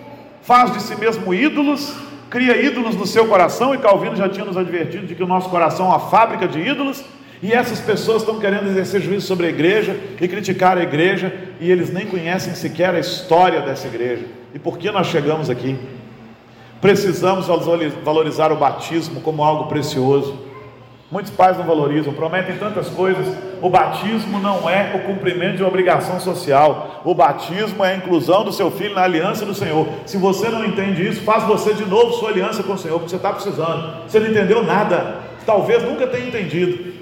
faz 0.49 0.73
de 0.73 0.81
si 0.81 0.97
mesmo 0.97 1.35
ídolos, 1.35 1.95
cria 2.31 2.57
ídolos 2.57 2.97
no 2.97 3.07
seu 3.07 3.29
coração, 3.29 3.75
e 3.75 3.79
Calvino 3.79 4.17
já 4.17 4.31
tinha 4.31 4.47
nos 4.47 4.57
advertido 4.57 5.07
de 5.07 5.15
que 5.15 5.23
o 5.23 5.27
nosso 5.27 5.51
coração 5.51 5.85
é 5.85 5.89
uma 5.91 6.01
fábrica 6.01 6.49
de 6.49 6.59
ídolos, 6.59 7.05
e 7.43 7.53
essas 7.53 7.81
pessoas 7.81 8.23
estão 8.23 8.41
querendo 8.41 8.67
exercer 8.67 9.03
juízo 9.03 9.27
sobre 9.27 9.45
a 9.45 9.51
igreja 9.51 9.95
e 10.19 10.27
criticar 10.27 10.79
a 10.79 10.83
igreja, 10.83 11.31
e 11.61 11.71
eles 11.71 11.93
nem 11.93 12.07
conhecem 12.07 12.55
sequer 12.55 12.95
a 12.95 12.99
história 12.99 13.61
dessa 13.61 13.89
igreja. 13.89 14.25
E 14.55 14.59
por 14.59 14.79
que 14.79 14.91
nós 14.91 15.09
chegamos 15.09 15.51
aqui? 15.51 15.77
Precisamos 16.81 17.47
valorizar 18.03 18.51
o 18.51 18.57
batismo 18.57 19.21
como 19.21 19.45
algo 19.45 19.67
precioso. 19.67 20.48
Muitos 21.11 21.31
pais 21.31 21.57
não 21.57 21.65
valorizam, 21.65 22.13
prometem 22.13 22.59
tantas 22.59 22.89
coisas. 22.89 23.27
O 23.63 23.71
batismo 23.71 24.39
não 24.39 24.69
é 24.69 24.93
o 24.95 25.07
cumprimento 25.07 25.57
de 25.57 25.63
uma 25.63 25.69
obrigação 25.71 26.21
social. 26.21 27.01
O 27.03 27.15
batismo 27.15 27.83
é 27.83 27.93
a 27.93 27.97
inclusão 27.97 28.45
do 28.45 28.53
seu 28.53 28.71
filho 28.71 28.95
na 28.95 29.05
aliança 29.05 29.47
do 29.47 29.55
Senhor. 29.55 29.89
Se 30.05 30.19
você 30.19 30.51
não 30.51 30.63
entende 30.63 31.09
isso, 31.09 31.23
faz 31.23 31.45
você 31.45 31.73
de 31.73 31.87
novo 31.87 32.13
sua 32.13 32.29
aliança 32.29 32.63
com 32.63 32.75
o 32.75 32.79
Senhor, 32.79 32.99
porque 32.99 33.09
você 33.09 33.17
está 33.17 33.33
precisando. 33.33 34.03
Você 34.07 34.21
não 34.21 34.29
entendeu 34.29 34.63
nada. 34.63 35.17
Talvez 35.47 35.83
nunca 35.83 36.07
tenha 36.07 36.29
entendido. 36.29 36.93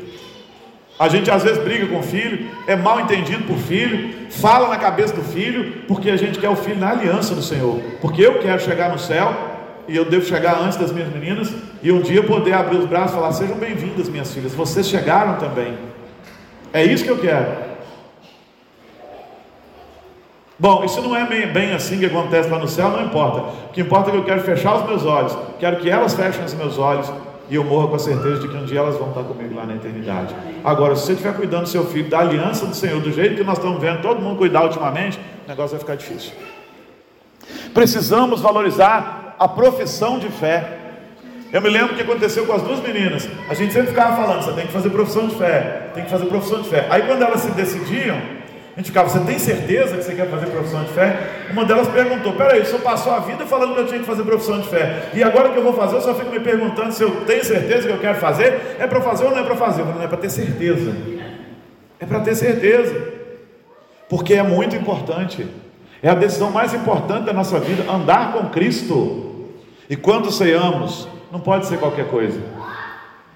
A 1.00 1.08
gente 1.08 1.28
às 1.28 1.42
vezes 1.42 1.58
briga 1.62 1.88
com 1.88 1.98
o 1.98 2.02
filho, 2.02 2.48
é 2.68 2.76
mal 2.76 3.00
entendido 3.00 3.42
por 3.42 3.58
filho, 3.58 4.28
fala 4.30 4.68
na 4.68 4.76
cabeça 4.76 5.14
do 5.14 5.22
filho, 5.22 5.82
porque 5.88 6.10
a 6.10 6.16
gente 6.16 6.38
quer 6.38 6.48
o 6.48 6.56
filho 6.56 6.78
na 6.78 6.90
aliança 6.90 7.34
do 7.34 7.42
Senhor. 7.42 7.80
Porque 8.00 8.22
eu 8.22 8.38
quero 8.38 8.60
chegar 8.60 8.88
no 8.88 9.00
céu 9.00 9.55
e 9.88 9.96
eu 9.96 10.04
devo 10.04 10.24
chegar 10.24 10.60
antes 10.60 10.76
das 10.76 10.92
minhas 10.92 11.12
meninas 11.12 11.52
e 11.82 11.92
um 11.92 12.00
dia 12.00 12.22
poder 12.22 12.52
abrir 12.52 12.78
os 12.78 12.86
braços 12.86 13.12
e 13.12 13.14
falar: 13.14 13.32
Sejam 13.32 13.56
bem-vindas, 13.56 14.08
minhas 14.08 14.32
filhas, 14.32 14.52
vocês 14.54 14.88
chegaram 14.88 15.36
também. 15.36 15.76
É 16.72 16.84
isso 16.84 17.04
que 17.04 17.10
eu 17.10 17.18
quero. 17.18 17.66
Bom, 20.58 20.84
isso 20.84 21.02
não 21.02 21.14
é 21.14 21.26
bem, 21.26 21.74
assim 21.74 21.98
que 21.98 22.06
acontece 22.06 22.48
lá 22.48 22.58
no 22.58 22.66
céu, 22.66 22.90
não 22.90 23.04
importa. 23.04 23.40
O 23.68 23.72
que 23.72 23.82
importa 23.82 24.08
é 24.08 24.12
que 24.12 24.18
eu 24.18 24.24
quero 24.24 24.40
fechar 24.40 24.76
os 24.76 24.86
meus 24.86 25.04
olhos, 25.04 25.36
quero 25.60 25.76
que 25.76 25.90
elas 25.90 26.14
fechem 26.14 26.44
os 26.44 26.54
meus 26.54 26.78
olhos 26.78 27.12
e 27.48 27.54
eu 27.54 27.62
morro 27.62 27.88
com 27.88 27.96
a 27.96 27.98
certeza 27.98 28.40
de 28.40 28.48
que 28.48 28.56
um 28.56 28.64
dia 28.64 28.80
elas 28.80 28.96
vão 28.96 29.10
estar 29.10 29.22
comigo 29.22 29.54
lá 29.54 29.66
na 29.66 29.74
eternidade. 29.76 30.34
Agora, 30.64 30.96
se 30.96 31.06
você 31.06 31.12
estiver 31.12 31.34
cuidando 31.34 31.64
do 31.64 31.68
seu 31.68 31.84
filho, 31.84 32.08
da 32.08 32.20
aliança 32.20 32.66
do 32.66 32.74
Senhor, 32.74 33.00
do 33.00 33.12
jeito 33.12 33.36
que 33.36 33.44
nós 33.44 33.58
estamos 33.58 33.80
vendo 33.80 34.00
todo 34.00 34.20
mundo 34.20 34.38
cuidar 34.38 34.64
ultimamente, 34.64 35.18
o 35.44 35.48
negócio 35.48 35.72
vai 35.72 35.80
ficar 35.80 35.94
difícil. 35.94 36.32
Precisamos 37.74 38.40
valorizar 38.40 39.25
a 39.38 39.48
profissão 39.48 40.18
de 40.18 40.28
fé. 40.28 40.64
Eu 41.52 41.62
me 41.62 41.70
lembro 41.70 41.94
que 41.94 42.02
aconteceu 42.02 42.44
com 42.44 42.52
as 42.52 42.62
duas 42.62 42.80
meninas. 42.80 43.28
A 43.48 43.54
gente 43.54 43.72
sempre 43.72 43.88
ficava 43.88 44.16
falando: 44.16 44.42
você 44.42 44.52
tem 44.52 44.66
que 44.66 44.72
fazer 44.72 44.90
profissão 44.90 45.28
de 45.28 45.36
fé, 45.36 45.90
tem 45.94 46.04
que 46.04 46.10
fazer 46.10 46.26
profissão 46.26 46.60
de 46.62 46.68
fé. 46.68 46.86
Aí 46.90 47.02
quando 47.02 47.22
elas 47.22 47.40
se 47.40 47.50
decidiam, 47.52 48.16
a 48.16 48.80
gente 48.80 48.86
ficava: 48.86 49.08
você 49.08 49.20
tem 49.20 49.38
certeza 49.38 49.96
que 49.96 50.02
você 50.02 50.14
quer 50.14 50.28
fazer 50.28 50.46
profissão 50.46 50.82
de 50.82 50.90
fé? 50.90 51.16
Uma 51.50 51.64
delas 51.64 51.88
perguntou: 51.88 52.32
peraí, 52.32 52.60
o 52.60 52.66
senhor 52.66 52.80
passou 52.82 53.12
a 53.12 53.20
vida 53.20 53.46
falando 53.46 53.74
que 53.74 53.80
eu 53.80 53.86
tinha 53.86 54.00
que 54.00 54.06
fazer 54.06 54.22
profissão 54.24 54.60
de 54.60 54.68
fé, 54.68 55.10
e 55.14 55.22
agora 55.22 55.50
que 55.50 55.56
eu 55.56 55.62
vou 55.62 55.72
fazer, 55.72 55.96
eu 55.96 56.00
só 56.00 56.14
fico 56.14 56.30
me 56.30 56.40
perguntando 56.40 56.92
se 56.92 57.02
eu 57.02 57.24
tenho 57.24 57.44
certeza 57.44 57.86
que 57.86 57.92
eu 57.92 57.98
quero 57.98 58.18
fazer. 58.18 58.76
É 58.78 58.86
para 58.86 59.00
fazer 59.00 59.24
ou 59.24 59.30
não 59.30 59.38
é 59.38 59.44
para 59.44 59.56
fazer? 59.56 59.82
Não 59.84 60.02
é 60.02 60.06
para 60.08 60.18
ter 60.18 60.30
certeza, 60.30 60.94
é 62.00 62.04
para 62.04 62.20
ter 62.20 62.34
certeza, 62.34 62.94
porque 64.08 64.34
é 64.34 64.42
muito 64.42 64.74
importante. 64.74 65.46
É 66.02 66.10
a 66.10 66.14
decisão 66.14 66.50
mais 66.50 66.74
importante 66.74 67.24
da 67.24 67.32
nossa 67.32 67.58
vida, 67.58 67.90
andar 67.90 68.32
com 68.32 68.50
Cristo. 68.50 69.25
E 69.88 69.96
quando 69.96 70.32
ceiamos, 70.32 71.08
não 71.30 71.40
pode 71.40 71.66
ser 71.66 71.78
qualquer 71.78 72.08
coisa. 72.08 72.40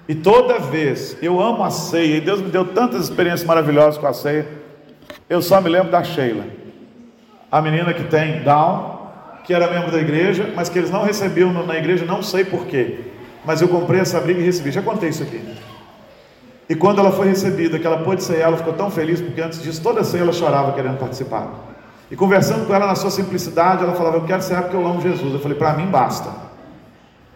E 0.07 0.15
toda 0.15 0.59
vez, 0.59 1.17
eu 1.21 1.39
amo 1.39 1.63
a 1.63 1.69
ceia, 1.69 2.17
e 2.17 2.21
Deus 2.21 2.41
me 2.41 2.49
deu 2.49 2.65
tantas 2.65 3.03
experiências 3.03 3.45
maravilhosas 3.45 3.97
com 3.97 4.07
a 4.07 4.13
ceia. 4.13 4.47
Eu 5.29 5.41
só 5.41 5.61
me 5.61 5.69
lembro 5.69 5.91
da 5.91 6.03
Sheila, 6.03 6.45
a 7.49 7.61
menina 7.61 7.93
que 7.93 8.03
tem 8.03 8.43
Down, 8.43 8.99
que 9.45 9.53
era 9.53 9.71
membro 9.71 9.91
da 9.91 9.99
igreja, 9.99 10.51
mas 10.55 10.69
que 10.69 10.77
eles 10.77 10.91
não 10.91 11.03
recebiam 11.03 11.51
na 11.51 11.77
igreja, 11.77 12.05
não 12.05 12.21
sei 12.21 12.43
porquê. 12.43 12.99
Mas 13.45 13.61
eu 13.61 13.67
comprei 13.67 14.01
essa 14.01 14.19
briga 14.19 14.39
e 14.39 14.43
recebi. 14.43 14.71
Já 14.71 14.81
contei 14.81 15.09
isso 15.09 15.23
aqui. 15.23 15.41
E 16.69 16.75
quando 16.75 16.99
ela 16.99 17.11
foi 17.11 17.27
recebida, 17.27 17.79
que 17.79 17.87
ela 17.87 17.97
pôde 18.03 18.23
cear, 18.23 18.47
ela 18.47 18.57
ficou 18.57 18.73
tão 18.73 18.89
feliz, 18.91 19.19
porque 19.19 19.41
antes 19.41 19.61
disso, 19.61 19.81
toda 19.81 20.03
ceia 20.03 20.21
ela 20.21 20.31
chorava 20.31 20.73
querendo 20.73 20.97
participar. 20.97 21.49
E 22.09 22.15
conversando 22.15 22.67
com 22.67 22.73
ela 22.73 22.87
na 22.87 22.95
sua 22.95 23.09
simplicidade, 23.09 23.83
ela 23.83 23.93
falava: 23.93 24.17
Eu 24.17 24.25
quero 24.25 24.41
ser 24.41 24.61
porque 24.61 24.75
eu 24.75 24.85
amo 24.85 25.01
Jesus. 25.01 25.33
Eu 25.33 25.39
falei: 25.39 25.57
Para 25.57 25.73
mim 25.73 25.87
basta. 25.87 26.29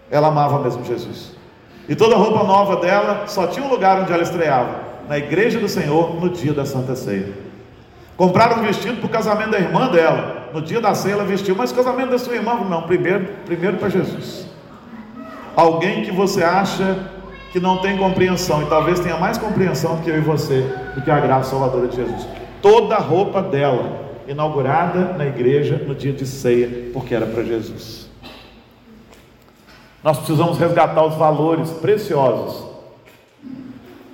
Ela 0.09 0.27
amava 0.27 0.59
mesmo 0.59 0.83
Jesus. 0.83 1.33
E 1.87 1.95
toda 1.95 2.15
a 2.15 2.17
roupa 2.17 2.43
nova 2.43 2.77
dela 2.77 3.25
só 3.27 3.47
tinha 3.47 3.65
um 3.65 3.69
lugar 3.69 4.01
onde 4.01 4.11
ela 4.11 4.23
estreava: 4.23 4.79
na 5.07 5.17
igreja 5.17 5.59
do 5.59 5.67
Senhor, 5.67 6.19
no 6.19 6.29
dia 6.29 6.53
da 6.53 6.65
Santa 6.65 6.95
Ceia. 6.95 7.45
Compraram 8.17 8.59
um 8.59 8.65
vestido 8.65 8.97
para 8.97 9.07
o 9.07 9.09
casamento 9.09 9.51
da 9.51 9.59
irmã 9.59 9.89
dela. 9.89 10.49
No 10.53 10.61
dia 10.61 10.79
da 10.79 10.95
ceia 10.95 11.13
ela 11.13 11.25
vestiu, 11.25 11.53
mas 11.53 11.71
o 11.71 11.75
casamento 11.75 12.11
da 12.11 12.17
sua 12.17 12.33
irmã, 12.33 12.55
não, 12.69 12.83
primeiro, 12.83 13.27
primeiro 13.45 13.75
para 13.75 13.89
Jesus. 13.89 14.47
Alguém 15.53 16.03
que 16.03 16.11
você 16.11 16.41
acha 16.41 16.97
que 17.51 17.59
não 17.59 17.77
tem 17.77 17.97
compreensão, 17.97 18.61
e 18.61 18.65
talvez 18.65 18.99
tenha 18.99 19.17
mais 19.17 19.37
compreensão 19.37 19.97
do 19.97 20.01
que 20.01 20.09
eu 20.09 20.17
e 20.17 20.21
você, 20.21 20.61
do 20.93 21.01
que 21.01 21.11
a 21.11 21.19
graça 21.19 21.51
salvadora 21.51 21.87
de 21.87 21.95
Jesus. 21.97 22.27
Toda 22.61 22.95
a 22.95 22.99
roupa 22.99 23.41
dela 23.41 24.05
inaugurada 24.27 25.13
na 25.17 25.25
igreja 25.25 25.81
no 25.85 25.93
dia 25.93 26.13
de 26.13 26.25
ceia, 26.25 26.89
porque 26.93 27.13
era 27.13 27.25
para 27.25 27.43
Jesus. 27.43 28.04
Nós 30.05 30.19
precisamos 30.19 30.59
resgatar 30.59 31.03
os 31.03 31.15
valores 31.15 31.71
preciosos 31.71 32.63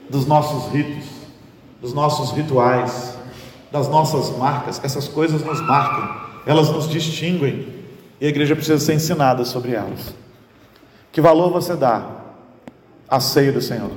dos 0.10 0.26
nossos 0.26 0.72
ritos, 0.72 1.04
dos 1.82 1.94
nossos 1.94 2.32
rituais, 2.32 3.18
das 3.70 3.90
nossas 3.90 4.30
marcas. 4.38 4.80
Essas 4.86 5.10
coisas 5.10 5.44
nos 5.44 5.60
marcam, 5.60 6.16
elas 6.46 6.70
nos 6.70 6.88
distinguem 6.88 7.68
e 8.22 8.26
a 8.26 8.30
igreja 8.30 8.56
precisa 8.56 8.80
ser 8.80 8.94
ensinada 8.94 9.44
sobre 9.44 9.74
elas. 9.74 10.16
Que 11.12 11.20
valor 11.20 11.52
você 11.52 11.76
dá 11.76 12.06
à 13.10 13.20
ceia 13.20 13.52
do 13.52 13.60
Senhor? 13.60 13.92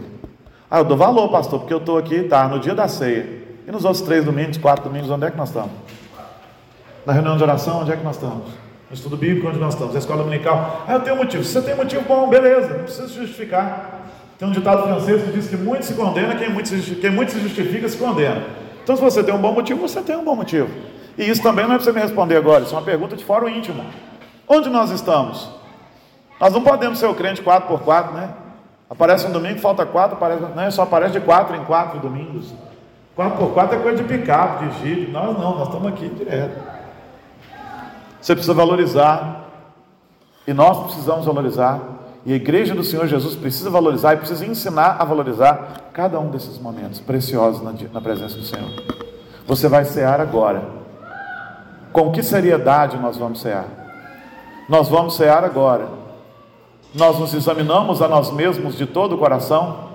Ah, 0.68 0.80
eu 0.80 0.85
dou 0.85 0.96
valor, 0.96 1.28
pastor, 1.28 1.61
porque 1.61 1.74
eu 1.74 1.78
estou 1.78 1.96
aqui, 1.96 2.24
tá, 2.24 2.48
no 2.48 2.59
dia 2.59 2.74
da 2.74 2.88
ceia. 2.88 3.44
E 3.68 3.70
nos 3.70 3.85
outros 3.85 4.02
três 4.02 4.24
domingos, 4.24 4.59
quatro 4.59 4.88
domingos, 4.88 5.11
onde 5.11 5.26
é 5.26 5.30
que 5.30 5.37
nós 5.37 5.48
estamos? 5.48 5.70
Na 7.07 7.12
reunião 7.12 7.37
de 7.37 7.42
oração, 7.44 7.83
onde 7.83 7.92
é 7.92 7.96
que 7.96 8.02
nós 8.02 8.16
estamos? 8.16 8.63
No 8.94 8.96
estudo 8.96 9.16
bíblico, 9.16 9.48
onde 9.48 9.59
nós 9.59 9.74
estamos? 9.74 9.92
Na 9.92 9.98
escola 9.98 10.22
dominical. 10.22 10.85
Ah, 10.87 10.92
eu 10.92 11.00
tenho 11.00 11.16
motivo. 11.16 11.42
Se 11.42 11.52
você 11.52 11.62
tem 11.62 11.74
motivo 11.74 12.02
bom, 12.02 12.28
beleza, 12.28 12.74
não 12.74 12.85
precisa 12.85 13.09
se 13.09 13.14
justificar. 13.14 14.02
Tem 14.38 14.46
um 14.46 14.52
ditado 14.52 14.85
francês 14.85 15.20
que 15.20 15.33
diz 15.33 15.48
que 15.48 15.57
muito 15.57 15.85
se 15.85 15.94
condena, 15.94 16.37
quem 16.37 16.48
muito 16.48 16.68
se, 16.68 16.94
quem 16.94 17.11
muito 17.11 17.33
se 17.33 17.40
justifica 17.40 17.88
se 17.88 17.96
condena. 17.96 18.44
Então, 18.85 18.94
se 18.94 19.02
você 19.02 19.24
tem 19.24 19.35
um 19.35 19.38
bom 19.38 19.52
motivo, 19.52 19.80
você 19.80 20.00
tem 20.00 20.16
um 20.16 20.22
bom 20.22 20.37
motivo. 20.37 20.68
E 21.18 21.28
isso 21.28 21.42
também 21.42 21.66
não 21.66 21.74
é 21.74 21.76
para 21.76 21.85
você 21.85 21.90
me 21.90 22.00
responder 22.00 22.37
agora, 22.37 22.62
isso 22.62 22.72
é 22.72 22.78
uma 22.78 22.85
pergunta 22.85 23.16
de 23.16 23.24
fora 23.24 23.50
íntimo. 23.50 23.85
Onde 24.46 24.70
nós 24.70 24.92
estamos? 24.92 25.50
Nós 26.40 26.52
não 26.52 26.62
podemos 26.62 27.00
ser 27.00 27.07
o 27.07 27.14
crente 27.14 27.42
4 27.42 27.66
por 27.66 27.80
4 27.80 28.14
né? 28.14 28.28
Aparece 28.88 29.26
um 29.26 29.33
domingo, 29.33 29.59
falta 29.59 29.85
quatro, 29.85 30.16
aparece, 30.16 30.42
né? 30.54 30.70
só 30.70 30.83
aparece 30.83 31.14
de 31.14 31.20
quatro 31.20 31.57
em 31.57 31.64
quatro 31.64 31.98
domingos. 31.98 32.54
4 33.16 33.38
por 33.38 33.52
4 33.54 33.76
é 33.76 33.80
coisa 33.80 34.04
de 34.04 34.09
picape, 34.09 34.66
de 34.66 34.78
jeep. 34.85 35.11
Nós 35.11 35.37
não, 35.37 35.59
nós 35.59 35.66
estamos 35.66 35.88
aqui 35.88 36.09
direto. 36.11 36.74
Você 38.25 38.35
precisa 38.35 38.55
valorizar, 38.55 39.51
e 40.47 40.55
nós 40.55 40.85
precisamos 40.85 41.27
valorizar, 41.27 41.79
e 42.25 42.33
a 42.33 42.37
igreja 42.37 42.75
do 42.75 42.83
Senhor 42.83 43.07
Jesus 43.07 43.37
precisa 43.37 43.69
valorizar 43.69 44.15
e 44.15 44.17
precisa 44.17 44.47
ensinar 44.47 44.97
a 44.99 45.05
valorizar 45.05 45.91
cada 45.93 46.19
um 46.19 46.31
desses 46.31 46.59
momentos 46.59 47.01
preciosos 47.01 47.63
na, 47.93 48.01
presença 48.01 48.35
do 48.35 48.43
Senhor. 48.43 48.71
Você 49.47 49.69
vai 49.69 49.85
cear 49.85 50.23
agora. 50.23 50.63
Com 51.93 52.13
que 52.13 52.23
seriedade 52.23 52.97
nós 52.97 53.19
vamos 53.19 53.43
cear? 53.43 53.67
Nós 54.71 54.89
vamos 54.89 55.17
cear 55.17 55.45
agora. 55.45 55.87
Nós 56.95 57.19
nos 57.19 57.35
examinamos 57.35 58.01
a 58.01 58.09
nós 58.09 58.33
mesmos 58.33 58.75
de 58.75 58.87
todo 58.87 59.17
o 59.17 59.19
coração. 59.19 59.91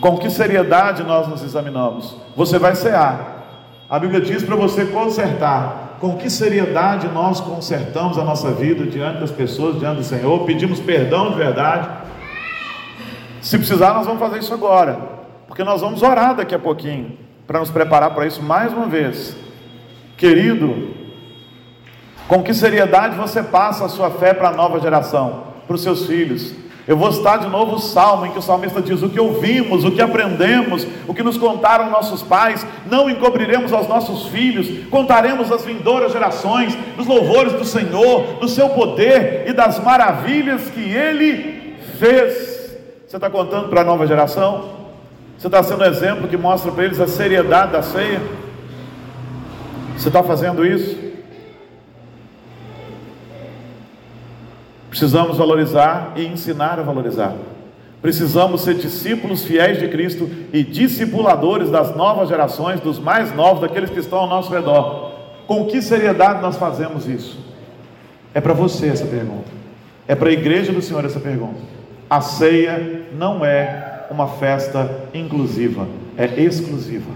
Com 0.00 0.18
que 0.18 0.28
seriedade 0.30 1.04
nós 1.04 1.28
nos 1.28 1.44
examinamos? 1.44 2.16
Você 2.34 2.58
vai 2.58 2.74
cear. 2.74 3.44
A 3.88 4.00
Bíblia 4.00 4.20
diz 4.20 4.42
para 4.42 4.56
você 4.56 4.84
consertar. 4.86 5.85
Com 6.00 6.16
que 6.16 6.28
seriedade 6.28 7.08
nós 7.08 7.40
consertamos 7.40 8.18
a 8.18 8.24
nossa 8.24 8.50
vida 8.50 8.84
diante 8.84 9.20
das 9.20 9.30
pessoas, 9.30 9.78
diante 9.78 9.96
do 9.98 10.04
Senhor? 10.04 10.44
Pedimos 10.44 10.78
perdão 10.78 11.30
de 11.30 11.36
verdade. 11.36 11.88
Se 13.40 13.56
precisar, 13.56 13.94
nós 13.94 14.06
vamos 14.06 14.20
fazer 14.20 14.38
isso 14.38 14.52
agora, 14.52 14.98
porque 15.46 15.64
nós 15.64 15.80
vamos 15.80 16.02
orar 16.02 16.34
daqui 16.34 16.54
a 16.54 16.58
pouquinho 16.58 17.16
para 17.46 17.60
nos 17.60 17.70
preparar 17.70 18.14
para 18.14 18.26
isso 18.26 18.42
mais 18.42 18.72
uma 18.72 18.86
vez. 18.86 19.36
Querido, 20.16 20.94
com 22.28 22.42
que 22.42 22.52
seriedade 22.52 23.16
você 23.16 23.42
passa 23.42 23.84
a 23.84 23.88
sua 23.88 24.10
fé 24.10 24.34
para 24.34 24.48
a 24.48 24.52
nova 24.52 24.80
geração, 24.80 25.44
para 25.66 25.76
os 25.76 25.82
seus 25.82 26.06
filhos? 26.06 26.65
Eu 26.88 26.96
vou 26.96 27.10
citar 27.10 27.40
de 27.40 27.48
novo 27.48 27.76
o 27.76 27.78
salmo 27.80 28.26
em 28.26 28.30
que 28.30 28.38
o 28.38 28.42
salmista 28.42 28.80
diz: 28.80 29.02
O 29.02 29.08
que 29.08 29.18
ouvimos, 29.18 29.84
o 29.84 29.90
que 29.90 30.00
aprendemos, 30.00 30.86
o 31.08 31.12
que 31.12 31.22
nos 31.22 31.36
contaram 31.36 31.90
nossos 31.90 32.22
pais, 32.22 32.64
não 32.88 33.10
encobriremos 33.10 33.72
aos 33.72 33.88
nossos 33.88 34.28
filhos, 34.28 34.86
contaremos 34.88 35.50
às 35.50 35.64
vindouras 35.64 36.12
gerações 36.12 36.76
dos 36.96 37.06
louvores 37.06 37.54
do 37.54 37.64
Senhor, 37.64 38.34
do 38.40 38.48
seu 38.48 38.68
poder 38.68 39.44
e 39.48 39.52
das 39.52 39.82
maravilhas 39.82 40.70
que 40.70 40.80
ele 40.80 41.76
fez. 41.98 42.76
Você 43.06 43.16
está 43.16 43.28
contando 43.28 43.68
para 43.68 43.80
a 43.80 43.84
nova 43.84 44.06
geração? 44.06 44.76
Você 45.36 45.48
está 45.48 45.62
sendo 45.62 45.82
um 45.82 45.86
exemplo 45.86 46.28
que 46.28 46.36
mostra 46.36 46.70
para 46.70 46.84
eles 46.84 47.00
a 47.00 47.08
seriedade 47.08 47.72
da 47.72 47.82
ceia? 47.82 48.22
Você 49.96 50.08
está 50.08 50.22
fazendo 50.22 50.64
isso? 50.64 51.05
Precisamos 54.96 55.36
valorizar 55.36 56.14
e 56.16 56.24
ensinar 56.24 56.80
a 56.80 56.82
valorizar. 56.82 57.34
Precisamos 58.00 58.62
ser 58.62 58.76
discípulos 58.76 59.44
fiéis 59.44 59.78
de 59.78 59.88
Cristo 59.88 60.26
e 60.54 60.64
discipuladores 60.64 61.68
das 61.68 61.94
novas 61.94 62.30
gerações, 62.30 62.80
dos 62.80 62.98
mais 62.98 63.34
novos, 63.34 63.60
daqueles 63.60 63.90
que 63.90 63.98
estão 63.98 64.20
ao 64.20 64.26
nosso 64.26 64.50
redor. 64.50 65.12
Com 65.46 65.66
que 65.66 65.82
seriedade 65.82 66.40
nós 66.40 66.56
fazemos 66.56 67.06
isso? 67.06 67.38
É 68.32 68.40
para 68.40 68.54
você 68.54 68.88
essa 68.88 69.04
pergunta. 69.04 69.50
É 70.08 70.14
para 70.14 70.30
a 70.30 70.32
igreja 70.32 70.72
do 70.72 70.80
Senhor 70.80 71.04
essa 71.04 71.20
pergunta. 71.20 71.60
A 72.08 72.22
ceia 72.22 73.02
não 73.12 73.44
é 73.44 74.06
uma 74.10 74.28
festa 74.28 74.90
inclusiva, 75.12 75.86
é 76.16 76.40
exclusiva. 76.40 77.12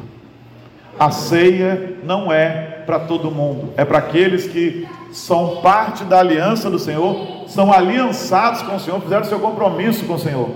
A 0.99 1.11
ceia 1.11 1.97
não 2.05 2.31
é 2.31 2.83
para 2.85 2.99
todo 2.99 3.31
mundo, 3.31 3.73
é 3.75 3.87
para 3.87 3.97
aqueles 3.97 4.47
que 4.47 4.87
são 5.13 5.63
parte 5.63 6.05
da 6.05 6.19
aliança 6.19 6.69
do 6.69 6.79
Senhor, 6.79 7.40
são 7.51 7.73
aliançados 7.73 8.63
com 8.63 8.77
o 8.77 8.81
Senhor, 8.81 9.01
fizeram 9.01 9.25
seu 9.25 9.41
compromisso 9.41 10.05
com 10.05 10.15
o 10.15 10.19
Senhor. 10.19 10.49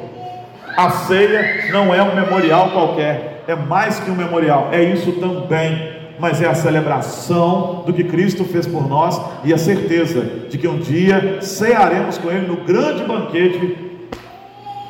A 0.77 0.91
ceia 0.91 1.71
não 1.73 1.93
é 1.93 2.01
um 2.03 2.15
memorial 2.15 2.71
qualquer, 2.71 3.43
é 3.49 3.55
mais 3.55 3.99
que 3.99 4.11
um 4.11 4.15
memorial, 4.15 4.69
é 4.73 4.83
isso 4.83 5.13
também, 5.13 5.93
mas 6.21 6.41
é 6.41 6.47
a 6.47 6.55
celebração 6.55 7.83
do 7.85 7.93
que 7.93 8.05
Cristo 8.05 8.45
fez 8.45 8.65
por 8.67 8.89
nós 8.89 9.21
e 9.43 9.53
a 9.53 9.59
certeza 9.59 10.23
de 10.49 10.57
que 10.57 10.69
um 10.69 10.79
dia 10.79 11.39
cearemos 11.41 12.17
com 12.17 12.31
Ele 12.31 12.47
no 12.47 12.59
grande 12.59 13.03
banquete, 13.03 13.77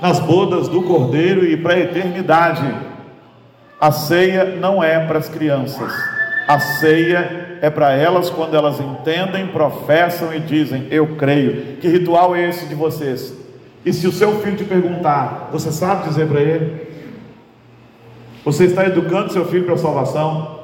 nas 0.03 0.21
bodas 0.21 0.69
do 0.69 0.83
Cordeiro 0.83 1.47
e 1.47 1.57
para 1.57 1.75
a 1.75 1.81
eternidade. 1.81 2.75
A 3.81 3.91
ceia 3.91 4.57
não 4.61 4.85
é 4.85 5.01
para 5.07 5.19
as 5.19 5.29
crianças, 5.29 5.91
a 6.47 6.61
ceia 6.61 7.44
é 7.61 7.71
para 7.71 7.93
elas 7.93 8.31
quando 8.31 8.55
elas 8.55 8.81
entendem, 8.81 9.47
professam 9.49 10.35
e 10.35 10.41
dizem: 10.41 10.87
Eu 10.91 11.17
creio. 11.17 11.77
Que 11.77 11.89
ritual 11.89 12.35
é 12.35 12.49
esse 12.49 12.67
de 12.67 12.75
vocês? 12.75 13.35
E 13.85 13.93
se 13.93 14.07
o 14.07 14.13
seu 14.13 14.41
filho 14.41 14.57
te 14.57 14.65
perguntar, 14.65 15.51
você 15.53 15.71
sabe 15.71 16.09
dizer 16.09 16.27
para 16.27 16.41
ele? 16.41 16.85
Você 18.45 18.65
está 18.65 18.87
educando 18.87 19.33
seu 19.33 19.45
filho 19.47 19.65
para 19.65 19.75
a 19.75 19.79
salvação? 19.79 20.61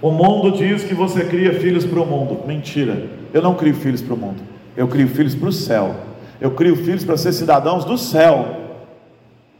O 0.00 0.10
mundo 0.10 0.52
diz 0.56 0.84
que 0.84 0.94
você 0.94 1.24
cria 1.24 1.54
filhos 1.54 1.84
para 1.84 2.00
o 2.00 2.06
mundo. 2.06 2.46
Mentira. 2.46 3.06
Eu 3.32 3.42
não 3.42 3.54
crio 3.54 3.74
filhos 3.74 4.00
para 4.00 4.14
o 4.14 4.16
mundo. 4.16 4.42
Eu 4.76 4.86
crio 4.86 5.08
filhos 5.08 5.34
para 5.34 5.48
o 5.48 5.52
céu. 5.52 5.94
Eu 6.40 6.52
crio 6.52 6.76
filhos 6.76 7.04
para 7.04 7.16
ser 7.16 7.32
cidadãos 7.32 7.84
do 7.84 7.98
céu. 7.98 8.56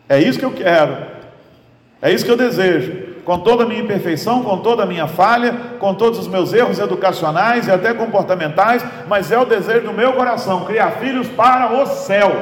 É 0.09 0.21
isso 0.21 0.39
que 0.39 0.45
eu 0.45 0.53
quero. 0.53 0.97
É 2.01 2.13
isso 2.13 2.25
que 2.25 2.31
eu 2.31 2.37
desejo. 2.37 3.08
Com 3.29 3.41
toda 3.41 3.65
a 3.65 3.67
minha 3.67 3.83
imperfeição, 3.83 4.43
com 4.43 4.57
toda 4.57 4.85
a 4.85 4.87
minha 4.87 5.07
falha, 5.07 5.53
com 5.79 5.93
todos 5.93 6.19
os 6.19 6.27
meus 6.27 6.55
erros 6.55 6.79
educacionais 6.79 7.67
e 7.67 7.71
até 7.71 7.93
comportamentais, 7.93 8.83
mas 9.07 9.31
é 9.31 9.39
o 9.39 9.45
desejo 9.45 9.83
do 9.83 9.93
meu 9.93 10.15
coração 10.15 10.65
criar 10.65 10.93
filhos 10.93 11.29
para 11.29 11.71
o 11.75 11.85
céu, 11.85 12.33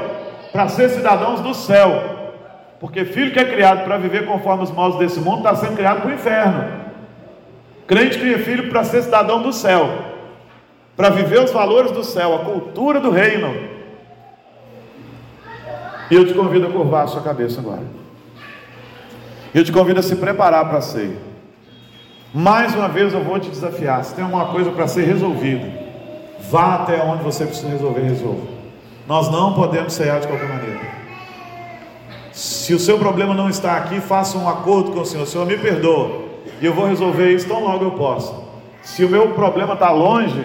para 0.52 0.68
ser 0.68 0.88
cidadãos 0.90 1.40
do 1.40 1.52
céu. 1.54 1.90
Porque 2.78 3.04
filho 3.04 3.32
que 3.32 3.40
é 3.40 3.44
criado 3.44 3.82
para 3.82 3.98
viver 3.98 4.26
conforme 4.26 4.62
os 4.62 4.70
modos 4.70 4.96
desse 4.96 5.18
mundo 5.18 5.38
está 5.38 5.56
sendo 5.56 5.74
criado 5.74 6.02
para 6.02 6.10
o 6.12 6.14
inferno. 6.14 6.64
Crente 7.88 8.20
cria 8.20 8.38
filho 8.38 8.68
para 8.68 8.84
ser 8.84 9.02
cidadão 9.02 9.42
do 9.42 9.52
céu, 9.52 9.90
para 10.96 11.10
viver 11.10 11.40
os 11.40 11.50
valores 11.50 11.90
do 11.90 12.04
céu, 12.04 12.32
a 12.32 12.38
cultura 12.44 13.00
do 13.00 13.10
reino. 13.10 13.52
E 16.12 16.14
eu 16.14 16.24
te 16.24 16.32
convido 16.32 16.68
a 16.68 16.70
curvar 16.70 17.02
a 17.02 17.08
sua 17.08 17.22
cabeça 17.22 17.58
agora. 17.60 18.05
Eu 19.56 19.64
te 19.64 19.72
convido 19.72 20.00
a 20.00 20.02
se 20.02 20.14
preparar 20.16 20.68
para 20.68 20.76
a 20.76 20.82
ceia. 20.82 21.16
Mais 22.34 22.74
uma 22.74 22.90
vez 22.90 23.14
eu 23.14 23.24
vou 23.24 23.40
te 23.40 23.48
desafiar. 23.48 24.04
Se 24.04 24.14
tem 24.14 24.22
alguma 24.22 24.48
coisa 24.48 24.70
para 24.70 24.86
ser 24.86 25.06
resolvida, 25.06 25.66
vá 26.50 26.74
até 26.74 27.02
onde 27.02 27.22
você 27.22 27.46
precisa 27.46 27.70
resolver, 27.70 28.02
resolva. 28.02 28.42
Nós 29.08 29.32
não 29.32 29.54
podemos 29.54 29.94
ceiar 29.94 30.20
de 30.20 30.26
qualquer 30.26 30.46
maneira. 30.46 30.78
Se 32.32 32.74
o 32.74 32.78
seu 32.78 32.98
problema 32.98 33.32
não 33.32 33.48
está 33.48 33.78
aqui, 33.78 33.98
faça 33.98 34.36
um 34.36 34.46
acordo 34.46 34.92
com 34.92 35.00
o 35.00 35.06
Senhor. 35.06 35.26
Senhor 35.26 35.46
me 35.46 35.56
perdoa. 35.56 36.26
E 36.60 36.66
eu 36.66 36.74
vou 36.74 36.86
resolver 36.86 37.32
isso 37.32 37.48
tão 37.48 37.64
logo 37.64 37.82
eu 37.82 37.92
posso. 37.92 38.34
Se 38.82 39.06
o 39.06 39.08
meu 39.08 39.30
problema 39.30 39.72
está 39.72 39.90
longe, 39.90 40.44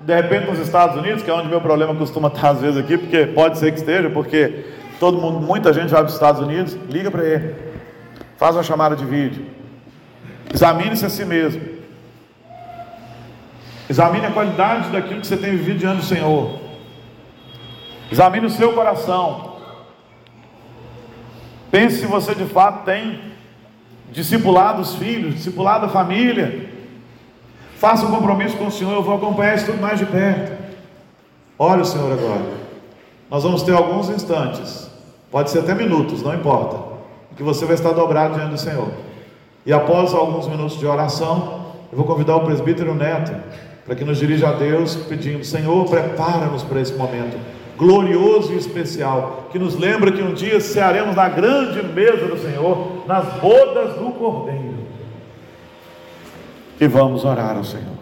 de 0.00 0.16
repente 0.16 0.50
nos 0.50 0.58
Estados 0.58 0.96
Unidos, 0.96 1.22
que 1.22 1.30
é 1.30 1.32
onde 1.32 1.46
meu 1.46 1.60
problema 1.60 1.94
costuma 1.94 2.26
estar 2.26 2.50
às 2.50 2.60
vezes 2.60 2.76
aqui, 2.76 2.98
porque 2.98 3.24
pode 3.24 3.58
ser 3.58 3.70
que 3.70 3.78
esteja, 3.78 4.10
porque 4.10 4.64
todo 4.98 5.16
mundo, 5.16 5.38
muita 5.38 5.72
gente 5.72 5.90
vai 5.90 6.00
para 6.00 6.08
os 6.08 6.14
Estados 6.14 6.40
Unidos, 6.40 6.76
liga 6.90 7.08
para 7.08 7.24
ele. 7.24 7.71
Faz 8.42 8.56
uma 8.56 8.64
chamada 8.64 8.96
de 8.96 9.04
vídeo. 9.04 9.46
Examine-se 10.52 11.06
a 11.06 11.08
si 11.08 11.24
mesmo. 11.24 11.62
Examine 13.88 14.26
a 14.26 14.32
qualidade 14.32 14.90
daquilo 14.90 15.20
que 15.20 15.28
você 15.28 15.36
tem 15.36 15.52
vivido 15.52 15.78
diante 15.78 15.98
do 15.98 16.02
Senhor. 16.02 16.58
Examine 18.10 18.46
o 18.46 18.50
seu 18.50 18.72
coração. 18.72 19.58
Pense 21.70 22.00
se 22.00 22.06
você 22.06 22.34
de 22.34 22.46
fato 22.46 22.84
tem 22.84 23.20
discipulado 24.10 24.82
os 24.82 24.96
filhos, 24.96 25.36
discipulado 25.36 25.86
a 25.86 25.88
família. 25.88 26.68
Faça 27.76 28.04
um 28.06 28.10
compromisso 28.10 28.56
com 28.56 28.66
o 28.66 28.72
Senhor, 28.72 28.92
eu 28.92 29.04
vou 29.04 29.14
acompanhar 29.14 29.54
isso 29.54 29.66
tudo 29.66 29.80
mais 29.80 30.00
de 30.00 30.06
perto. 30.06 30.60
Olha 31.56 31.82
o 31.82 31.86
Senhor 31.86 32.12
agora. 32.12 32.54
Nós 33.30 33.44
vamos 33.44 33.62
ter 33.62 33.72
alguns 33.72 34.08
instantes, 34.08 34.90
pode 35.30 35.48
ser 35.48 35.60
até 35.60 35.76
minutos, 35.76 36.24
não 36.24 36.34
importa 36.34 36.91
que 37.36 37.42
você 37.42 37.64
vai 37.64 37.74
estar 37.74 37.92
dobrado 37.92 38.34
diante 38.34 38.50
do 38.50 38.58
Senhor. 38.58 38.88
E 39.64 39.72
após 39.72 40.12
alguns 40.12 40.48
minutos 40.48 40.78
de 40.78 40.86
oração, 40.86 41.62
eu 41.90 41.96
vou 41.96 42.06
convidar 42.06 42.36
o 42.36 42.40
presbítero 42.44 42.94
Neto 42.94 43.32
para 43.84 43.94
que 43.94 44.04
nos 44.04 44.18
dirija 44.18 44.48
a 44.48 44.52
Deus, 44.52 44.96
pedindo: 44.96 45.44
Senhor, 45.44 45.84
prepara-nos 45.88 46.62
para 46.62 46.80
esse 46.80 46.94
momento 46.94 47.36
glorioso 47.76 48.52
e 48.52 48.56
especial, 48.56 49.48
que 49.50 49.58
nos 49.58 49.76
lembra 49.76 50.12
que 50.12 50.22
um 50.22 50.34
dia 50.34 50.60
cearemos 50.60 51.16
na 51.16 51.28
grande 51.28 51.82
mesa 51.82 52.26
do 52.26 52.38
Senhor, 52.38 53.04
nas 53.08 53.24
bodas 53.40 53.94
do 53.96 54.12
Cordeiro. 54.12 54.86
E 56.80 56.86
vamos 56.86 57.24
orar 57.24 57.56
ao 57.56 57.64
Senhor. 57.64 58.01